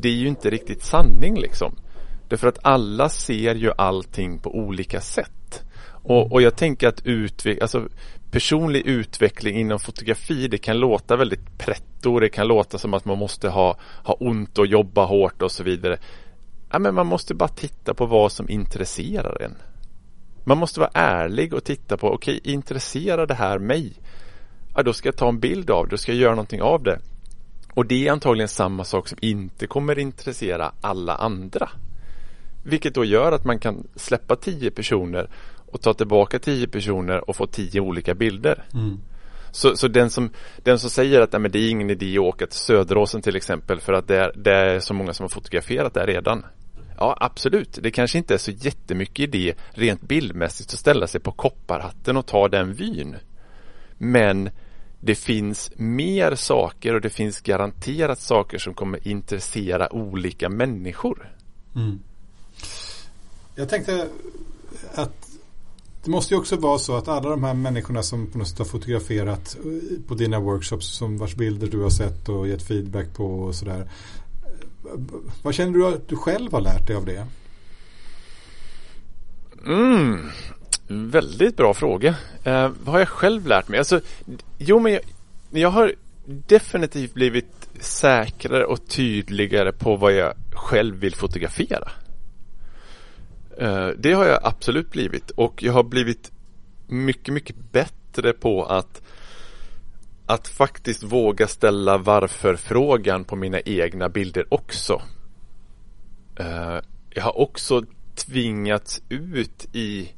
[0.00, 1.74] det är ju inte riktigt sanning liksom.
[2.28, 5.62] Därför att alla ser ju allting på olika sätt.
[6.02, 7.88] Och, och jag tänker att utveck alltså,
[8.30, 12.20] personlig utveckling inom fotografi det kan låta väldigt pretto.
[12.20, 15.62] Det kan låta som att man måste ha, ha ont och jobba hårt och så
[15.62, 15.98] vidare.
[16.70, 19.54] Ja, men man måste bara titta på vad som intresserar en.
[20.50, 23.92] Man måste vara ärlig och titta på, okej, okay, intresserar det här mig?
[24.76, 26.82] Ja, då ska jag ta en bild av det, då ska jag göra någonting av
[26.82, 26.98] det.
[27.74, 31.68] Och det är antagligen samma sak som inte kommer intressera alla andra.
[32.62, 35.30] Vilket då gör att man kan släppa tio personer
[35.66, 38.64] och ta tillbaka tio personer och få tio olika bilder.
[38.74, 38.98] Mm.
[39.50, 42.24] Så, så den, som, den som säger att nej, men det är ingen idé att
[42.24, 45.28] åka till Söderåsen till exempel för att det är, det är så många som har
[45.28, 46.44] fotograferat där redan.
[47.00, 47.78] Ja, absolut.
[47.82, 52.26] Det kanske inte är så jättemycket idé rent bildmässigt att ställa sig på kopparhatten och
[52.26, 53.16] ta den vyn.
[53.98, 54.50] Men
[55.00, 61.36] det finns mer saker och det finns garanterat saker som kommer intressera olika människor.
[61.74, 62.00] Mm.
[63.54, 64.08] Jag tänkte
[64.94, 65.30] att
[66.04, 68.58] det måste ju också vara så att alla de här människorna som på något sätt
[68.58, 69.56] har fotograferat
[70.08, 73.90] på dina workshops som vars bilder du har sett och gett feedback på och sådär.
[75.42, 77.26] Vad känner du att du själv har lärt dig av det?
[79.66, 80.30] Mm,
[80.88, 82.14] väldigt bra fråga.
[82.44, 83.78] Eh, vad har jag själv lärt mig?
[83.78, 84.00] Alltså,
[84.58, 85.02] jo, men jag,
[85.50, 85.94] jag har
[86.26, 91.90] definitivt blivit säkrare och tydligare på vad jag själv vill fotografera.
[93.58, 96.32] Eh, det har jag absolut blivit och jag har blivit
[96.86, 99.02] mycket, mycket bättre på att
[100.30, 105.02] att faktiskt våga ställa varför-frågan på mina egna bilder också.
[106.36, 106.78] Eh,
[107.10, 107.82] jag har också
[108.14, 110.12] tvingats ut i,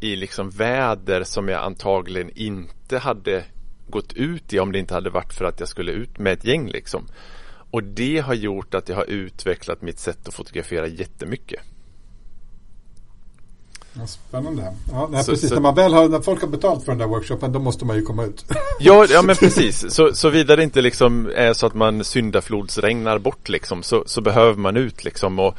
[0.00, 3.44] i liksom väder som jag antagligen inte hade
[3.88, 6.44] gått ut i om det inte hade varit för att jag skulle ut med ett
[6.44, 7.06] gäng liksom.
[7.70, 11.60] Och det har gjort att jag har utvecklat mitt sätt att fotografera jättemycket.
[13.98, 14.72] Ja, spännande.
[14.92, 15.48] Ja, nej, så, precis.
[15.48, 17.84] Så, när, man väl har, när folk har betalt för den där workshopen då måste
[17.84, 18.44] man ju komma ut.
[18.80, 19.94] Ja, ja men precis.
[19.94, 24.20] Så, så vidare det inte liksom är så att man syndaflodsregnar bort liksom så, så
[24.20, 25.38] behöver man ut liksom.
[25.38, 25.58] Och,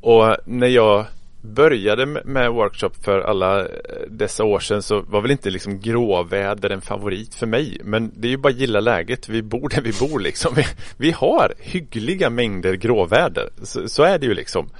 [0.00, 1.06] och när jag
[1.40, 3.66] började med workshop för alla
[4.08, 7.80] dessa år sedan så var väl inte liksom gråväder en favorit för mig.
[7.84, 9.28] Men det är ju bara att gilla läget.
[9.28, 10.54] Vi bor där vi bor liksom.
[10.56, 10.64] Vi,
[10.96, 13.50] vi har hyggliga mängder gråväder.
[13.62, 14.70] Så, så är det ju liksom.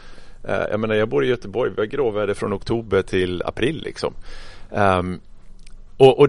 [0.44, 4.14] Uh, jag menar jag bor i Göteborg, vi har gråväder från oktober till april liksom.
[4.70, 5.20] Um,
[5.96, 6.28] och, och,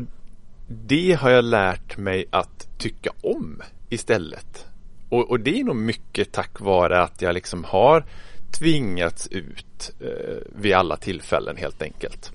[0.67, 4.65] det har jag lärt mig att tycka om istället.
[5.09, 8.05] Och, och, det är nog mycket tack vare att jag liksom har
[8.59, 12.31] tvingats ut uh, vid alla tillfällen helt enkelt.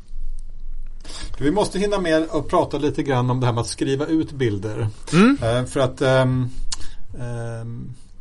[1.39, 4.33] Vi måste hinna med och prata lite grann om det här med att skriva ut
[4.33, 4.89] bilder.
[5.12, 5.39] Mm.
[5.43, 6.51] Uh, för att um,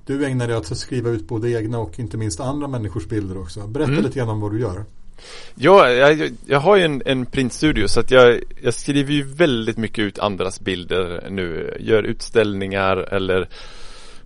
[0.06, 3.38] du ägnar dig åt att skriva ut både egna och inte minst andra människors bilder
[3.38, 3.68] också.
[3.68, 4.04] Berätta mm.
[4.04, 4.86] lite grann om vad du gör.
[5.56, 9.78] Ja, jag, jag har ju en, en printstudio så att jag, jag skriver ju väldigt
[9.78, 11.78] mycket ut andras bilder nu.
[11.80, 13.49] Gör utställningar eller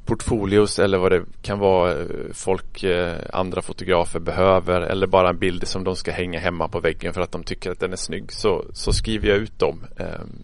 [0.05, 1.95] portfolios eller vad det kan vara
[2.33, 6.79] folk, eh, andra fotografer behöver eller bara en bild som de ska hänga hemma på
[6.79, 9.85] väggen för att de tycker att den är snygg så, så skriver jag ut dem.
[9.97, 10.43] Ehm,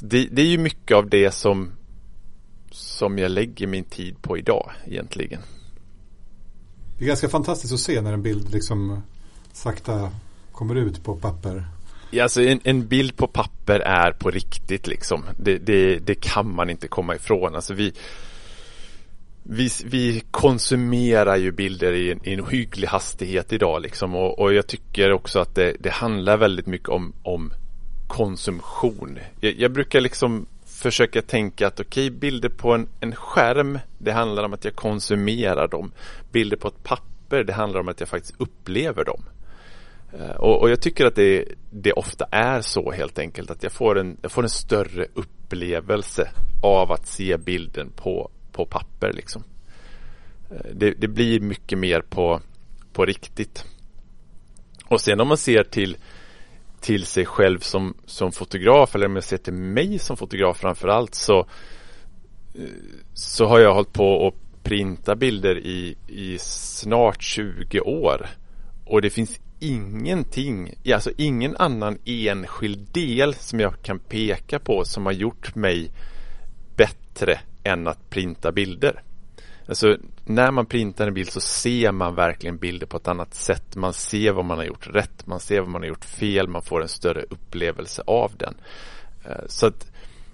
[0.00, 1.72] det, det är ju mycket av det som
[2.76, 5.40] som jag lägger min tid på idag egentligen.
[6.98, 9.02] Det är ganska fantastiskt att se när en bild liksom
[9.52, 10.10] sakta
[10.52, 11.64] kommer ut på papper.
[12.10, 15.24] Ja, alltså en, en bild på papper är på riktigt liksom.
[15.38, 17.54] Det, det, det kan man inte komma ifrån.
[17.54, 17.92] Alltså vi,
[19.42, 24.54] vi, vi konsumerar ju bilder i en, i en hygglig hastighet idag liksom och, och
[24.54, 27.52] jag tycker också att det, det handlar väldigt mycket om, om
[28.06, 29.18] konsumtion.
[29.40, 30.46] Jag, jag brukar liksom
[30.76, 34.74] försöka tänka att okej, okay, bilder på en, en skärm, det handlar om att jag
[34.74, 35.92] konsumerar dem.
[36.32, 39.24] Bilder på ett papper, det handlar om att jag faktiskt upplever dem.
[40.12, 43.72] Eh, och, och, jag tycker att det, det ofta är så helt enkelt att jag
[43.72, 46.30] får en, jag får en större upplevelse
[46.62, 49.44] av att se bilden på, på papper liksom.
[50.50, 52.40] Eh, det, det, blir mycket mer på,
[52.92, 53.64] på riktigt.
[54.84, 55.96] Och sen om man ser till
[56.86, 61.14] till sig själv som, som fotograf eller om jag ser till mig som fotograf framförallt
[61.14, 61.46] så
[63.14, 68.26] så har jag hållit på att printa bilder i, i snart 20 år
[68.84, 75.06] och det finns ingenting, alltså ingen annan enskild del som jag kan peka på som
[75.06, 75.90] har gjort mig
[76.76, 79.02] bättre än att printa bilder.
[79.68, 83.76] Alltså när man printar en bild så ser man verkligen bilder på ett annat sätt.
[83.76, 86.62] Man ser vad man har gjort rätt, man ser vad man har gjort fel, man
[86.62, 88.54] får en större upplevelse av den.
[89.24, 89.86] Eh, så att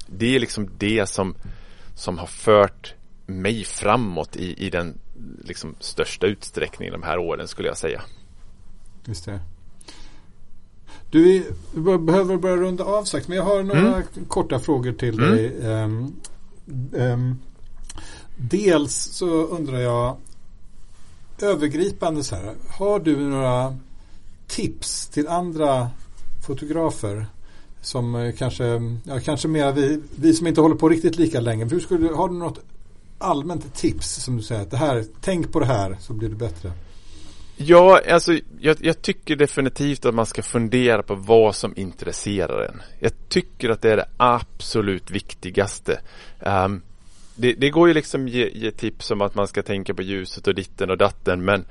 [0.06, 1.34] det är liksom det som,
[1.94, 2.94] som har fört
[3.26, 4.98] mig framåt i, i den
[5.44, 8.02] liksom största utsträckningen de här åren skulle jag säga.
[9.04, 9.40] Just det.
[11.10, 14.02] Du, vi behöver börja runda av sagt, men jag har några mm.
[14.28, 15.30] korta frågor till mm.
[15.36, 15.70] dig.
[15.70, 16.14] Um,
[16.92, 17.38] um,
[18.36, 20.16] Dels så undrar jag
[21.42, 22.54] övergripande så här.
[22.68, 23.76] Har du några
[24.46, 25.90] tips till andra
[26.46, 27.26] fotografer
[27.82, 28.64] som eh, kanske,
[29.04, 31.64] ja, kanske mer vi, vi som inte håller på riktigt lika länge.
[31.64, 32.58] Hur skulle, har du något
[33.18, 36.36] allmänt tips som du säger att det här, tänk på det här så blir det
[36.36, 36.72] bättre?
[37.56, 42.82] Ja, alltså jag, jag, tycker definitivt att man ska fundera på vad som intresserar en.
[43.00, 46.00] Jag tycker att det är det absolut viktigaste.
[46.40, 46.82] Um,
[47.36, 50.46] det, det, går ju liksom ge, ge tips om att man ska tänka på ljuset
[50.46, 51.64] och ditten och datten men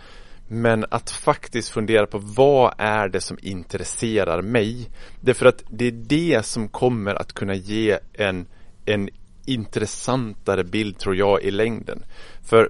[0.48, 4.90] Men att faktiskt fundera på vad är det som intresserar mig?
[5.22, 8.48] Därför att det är det som kommer att kunna ge en,
[8.86, 9.10] en
[9.46, 12.04] intressantare bild tror jag i längden.
[12.44, 12.70] För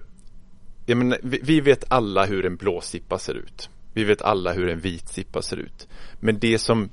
[0.85, 3.69] jag menar, vi, vi vet alla hur en blåsippa ser ut.
[3.93, 5.87] Vi vet alla hur en vitsippa ser ut.
[6.19, 6.89] Men det som,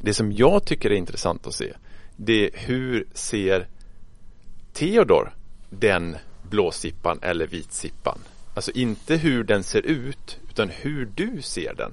[0.00, 1.72] det som jag tycker är intressant att se
[2.16, 3.68] det är hur ser
[4.72, 5.32] Theodor
[5.70, 8.18] den blåsippan eller vitsippan?
[8.54, 11.92] Alltså inte hur den ser ut utan hur du ser den.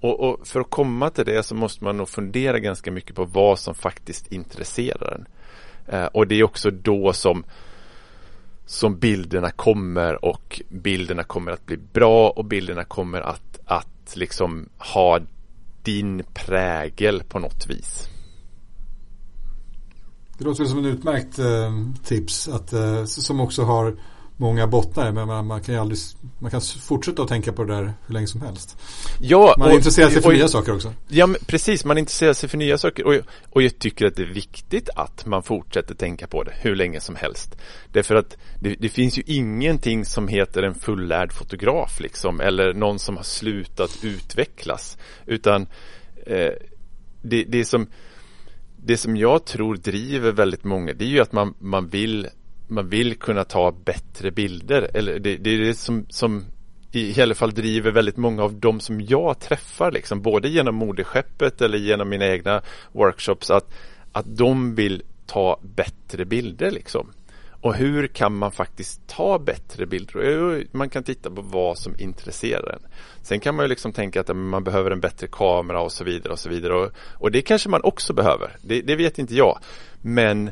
[0.00, 3.24] Och, och, för att komma till det så måste man nog fundera ganska mycket på
[3.24, 5.26] vad som faktiskt intresserar en.
[5.94, 7.44] Eh, och det är också då som
[8.66, 14.68] som bilderna kommer och bilderna kommer att bli bra och bilderna kommer att, att liksom
[14.78, 15.20] ha
[15.82, 18.08] din prägel på något vis.
[20.38, 21.72] Det låter som en utmärkt eh,
[22.04, 23.96] tips att, eh, som också har
[24.38, 25.12] många bottnar.
[25.12, 25.98] Men man, man, kan ju aldrig,
[26.38, 28.76] man kan fortsätta att tänka på det där hur länge som helst.
[29.20, 30.94] Ja, man och, intresserar sig för och, nya saker också.
[31.08, 31.84] Ja, precis.
[31.84, 33.06] Man intresserar sig för nya saker.
[33.06, 33.14] Och,
[33.50, 37.00] och jag tycker att det är viktigt att man fortsätter tänka på det hur länge
[37.00, 37.56] som helst.
[37.92, 42.40] Därför att det, det finns ju ingenting som heter en fullärd fotograf liksom.
[42.40, 44.98] Eller någon som har slutat utvecklas.
[45.26, 45.66] Utan
[46.26, 46.52] eh,
[47.22, 47.86] det, det som
[48.88, 52.28] det som jag tror driver väldigt många det är ju att man, man vill
[52.68, 54.90] man vill kunna ta bättre bilder.
[54.94, 56.44] Eller det, det är det som, som
[56.92, 61.60] i alla fall driver väldigt många av de som jag träffar, liksom, både genom moderskeppet
[61.60, 62.62] eller genom mina egna
[62.92, 63.74] workshops, att,
[64.12, 66.70] att de vill ta bättre bilder.
[66.70, 67.12] Liksom.
[67.60, 70.56] Och hur kan man faktiskt ta bättre bilder?
[70.56, 72.90] Eh, man kan titta på vad som intresserar en.
[73.22, 76.04] Sen kan man ju liksom tänka att eh, man behöver en bättre kamera och så
[76.04, 76.74] vidare och så vidare.
[76.74, 78.56] Och, och det kanske man också behöver.
[78.62, 79.58] Det, det vet inte jag.
[80.02, 80.50] Men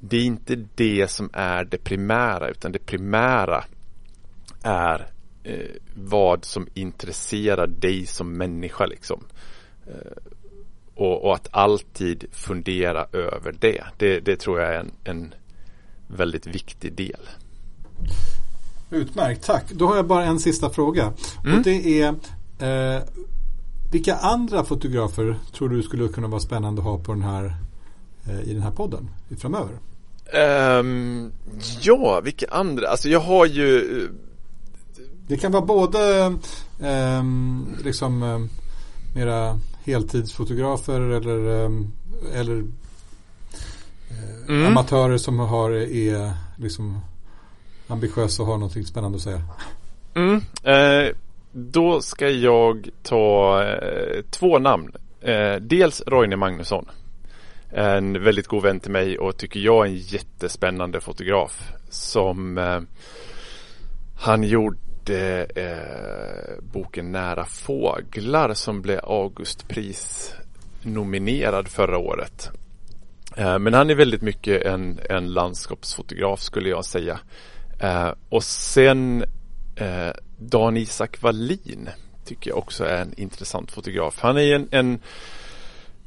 [0.00, 3.64] det är inte det som är det primära utan det primära
[4.62, 5.06] är
[5.44, 9.24] eh, vad som intresserar dig som människa liksom.
[9.86, 10.32] Eh,
[10.94, 13.84] och, och, att alltid fundera över det.
[13.96, 15.34] Det, det tror jag är en, en
[16.08, 17.28] väldigt viktig del.
[18.90, 19.70] Utmärkt, tack.
[19.70, 21.12] Då har jag bara en sista fråga.
[21.44, 21.58] Mm.
[21.58, 22.14] Och det är
[22.58, 23.02] eh,
[23.90, 27.54] vilka andra fotografer tror du skulle kunna vara spännande att ha på den här,
[28.26, 29.78] eh, i den här podden framöver?
[30.80, 31.32] Um,
[31.80, 32.88] ja, vilka andra?
[32.88, 34.08] Alltså jag har ju
[35.26, 36.34] Det kan vara både
[36.80, 38.48] um, liksom um,
[39.14, 41.92] mera heltidsfotografer eller, um,
[42.34, 42.64] eller
[44.10, 44.66] uh, mm.
[44.66, 47.00] amatörer som har, är liksom
[47.88, 49.42] ambitiösa och har någonting spännande att säga.
[50.14, 50.34] Mm.
[50.36, 51.14] Uh,
[51.52, 54.92] då ska jag ta uh, två namn.
[55.60, 56.86] dels Roine Magnusson
[57.70, 62.80] en väldigt god vän till mig och tycker jag är en jättespännande fotograf som eh,
[64.18, 70.34] han gjorde eh, boken Nära fåglar som blev Augustpris
[70.82, 72.50] nominerad förra året.
[73.38, 77.20] Eh, men han är väldigt mycket en, en landskapsfotograf skulle jag säga.
[77.80, 79.24] Eh, och sen
[79.76, 81.88] eh, Dan Isak Wallin
[82.24, 84.14] tycker jag också är en intressant fotograf.
[84.18, 85.00] Han är en, en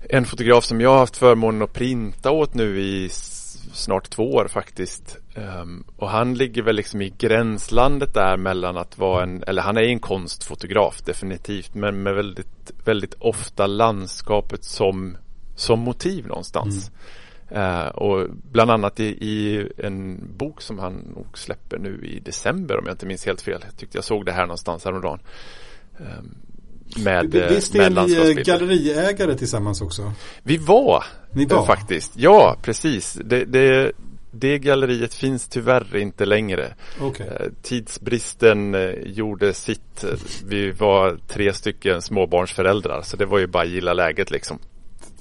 [0.09, 3.09] en fotograf som jag har haft förmånen att printa åt nu i
[3.73, 5.17] snart två år faktiskt.
[5.35, 9.77] Um, och han ligger väl liksom i gränslandet där mellan att vara en, eller han
[9.77, 15.17] är en konstfotograf definitivt, men med väldigt, väldigt ofta landskapet som,
[15.55, 16.87] som motiv någonstans.
[16.87, 17.20] Mm.
[17.55, 22.79] Uh, och bland annat i, i, en bok som han nog släpper nu i december
[22.79, 23.59] om jag inte minns helt fel.
[23.65, 25.19] Jag tyckte jag såg det här någonstans häromdagen.
[25.97, 26.35] Um,
[26.97, 30.13] med Visst är ni eh, galleriägare tillsammans också?
[30.43, 31.65] Vi var, ni var.
[31.65, 32.11] faktiskt.
[32.15, 33.19] Ja, precis.
[33.25, 33.91] Det, det,
[34.31, 36.73] det galleriet finns tyvärr inte längre.
[37.01, 37.27] Okay.
[37.27, 40.05] Eh, tidsbristen eh, gjorde sitt.
[40.45, 44.59] Vi var tre stycken småbarnsföräldrar så det var ju bara gilla läget liksom.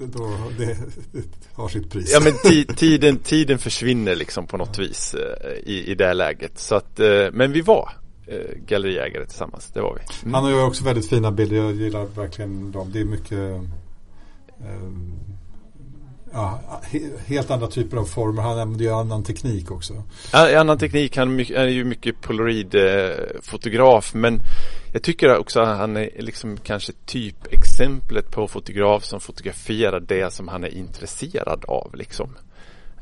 [0.07, 0.65] Då, det,
[1.13, 1.23] det
[1.55, 2.13] har sitt pris.
[2.13, 2.33] Ja men
[2.77, 5.15] tiden, tiden försvinner liksom på något vis
[5.65, 6.59] i, i det läget.
[6.59, 7.01] Så att,
[7.33, 7.91] men vi var
[8.31, 9.71] eh, galleriägare tillsammans.
[9.75, 10.01] Det var vi.
[10.23, 10.35] Mm.
[10.35, 11.57] Han har ju också väldigt fina bilder.
[11.57, 12.91] Jag gillar verkligen dem.
[12.93, 13.63] Det är mycket eh,
[16.33, 16.61] ja,
[17.27, 18.43] helt andra typer av former.
[18.43, 20.03] Han använder ju annan teknik också.
[20.33, 21.17] Ja, annan teknik.
[21.17, 24.15] Han är ju mycket polaroidfotograf.
[24.15, 24.41] Eh, Men
[24.93, 30.49] jag tycker också att han är liksom kanske typexemplet på fotograf som fotograferar det som
[30.49, 31.95] han är intresserad av.
[31.95, 32.37] Liksom.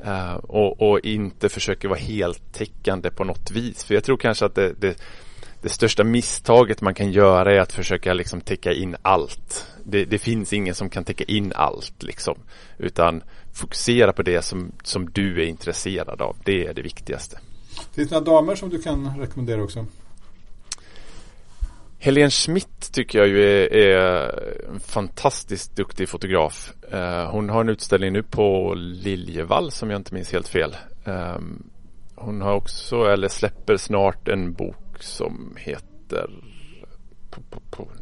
[0.05, 3.85] Eh, och, och, inte försöker vara heltäckande på något vis.
[3.85, 5.03] För jag tror kanske att det, det,
[5.63, 9.67] det största misstaget man kan göra är att försöka liksom täcka in allt.
[9.85, 12.39] Det, det, finns ingen som kan täcka in allt liksom.
[12.79, 16.37] Utan fokusera på det som, som du är intresserad av.
[16.45, 17.39] Det är det viktigaste.
[17.95, 19.87] Finns det några damer som du kan rekommendera också?
[21.99, 26.73] Helene Schmidt tycker jag ju är, är en fantastiskt duktig fotograf.
[26.95, 30.77] Uh, hon har en utställning nu på Liljevall som jag inte minns helt fel.
[31.05, 31.71] Um,
[32.15, 36.31] hon har också, eller släpper snart en bok som heter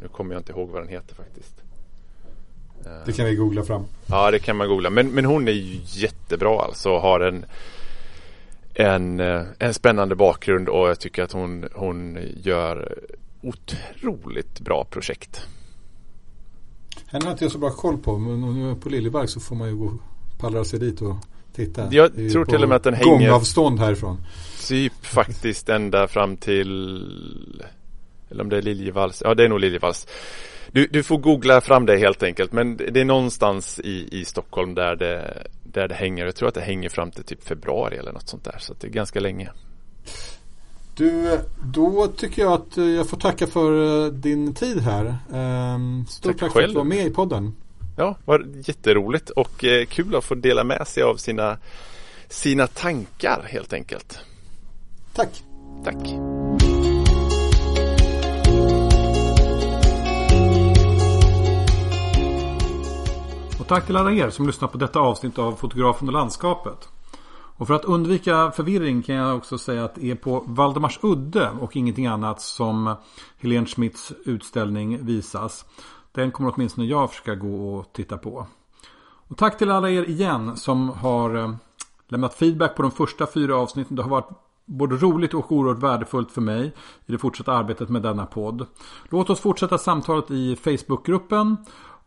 [0.01, 1.63] Nu kommer jag inte ihåg vad den heter faktiskt.
[3.07, 3.85] Det kan vi googla fram.
[4.07, 4.91] Ja, det kan man googla.
[4.91, 7.45] Men, men hon är ju jättebra alltså har en,
[8.75, 12.99] en, eh, en spännande bakgrund och jag tycker att hon, hon gör
[13.43, 15.47] otroligt bra projekt.
[17.07, 19.41] Henne har inte jag så bra koll på men om nu är på Liljeberg så
[19.41, 19.93] får man ju gå
[20.39, 21.17] pallra sig dit och
[21.57, 21.89] titta.
[21.91, 24.21] Jag tror till och med att den hänger gångavstånd härifrån.
[24.69, 27.03] Typ faktiskt ända fram till
[28.29, 29.23] eller om det är Liljevalchs.
[29.25, 30.07] Ja det är nog Liljevalchs.
[30.73, 34.75] Du, du får googla fram det helt enkelt men det är någonstans i, i Stockholm
[34.75, 36.25] där det, där det hänger.
[36.25, 38.57] Jag tror att det hänger fram till typ februari eller något sånt där.
[38.59, 39.51] Så det är ganska länge.
[40.97, 45.17] Du, då tycker jag att jag får tacka för eh, din tid här.
[45.35, 47.55] Ehm, stort tack, tack för att du var med i podden.
[47.99, 51.59] Ja, var jätteroligt och eh, kul att få dela med sig av sina,
[52.29, 54.19] sina tankar helt enkelt.
[55.13, 55.43] Tack.
[55.85, 55.97] Tack.
[63.61, 66.89] Och tack till alla er som lyssnar på detta avsnitt av Fotografen och landskapet.
[67.59, 71.51] Och för att undvika förvirring kan jag också säga att det är på Valdemars udde
[71.61, 72.95] och ingenting annat som
[73.39, 75.65] Helene Schmidts utställning visas.
[76.17, 78.47] Den kommer åtminstone jag försöka gå och titta på.
[79.29, 81.55] Och tack till alla er igen som har eh,
[82.09, 83.97] lämnat feedback på de första fyra avsnitten.
[83.97, 84.29] Det har varit
[84.65, 86.73] både roligt och oerhört värdefullt för mig
[87.07, 88.67] i det fortsatta arbetet med denna podd.
[89.09, 91.57] Låt oss fortsätta samtalet i Facebookgruppen.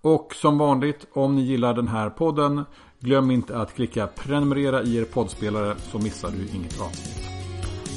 [0.02, 2.66] Och som vanligt, om ni gillar den här podden,
[3.00, 7.30] glöm inte att klicka prenumerera i er poddspelare så missar du inget avsnitt.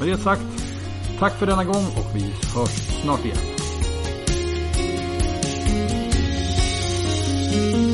[0.01, 0.65] Med det sagt,
[1.19, 2.23] tack för denna gång och vi
[2.55, 3.72] hörs snart igen.
[7.53, 7.92] Thank you.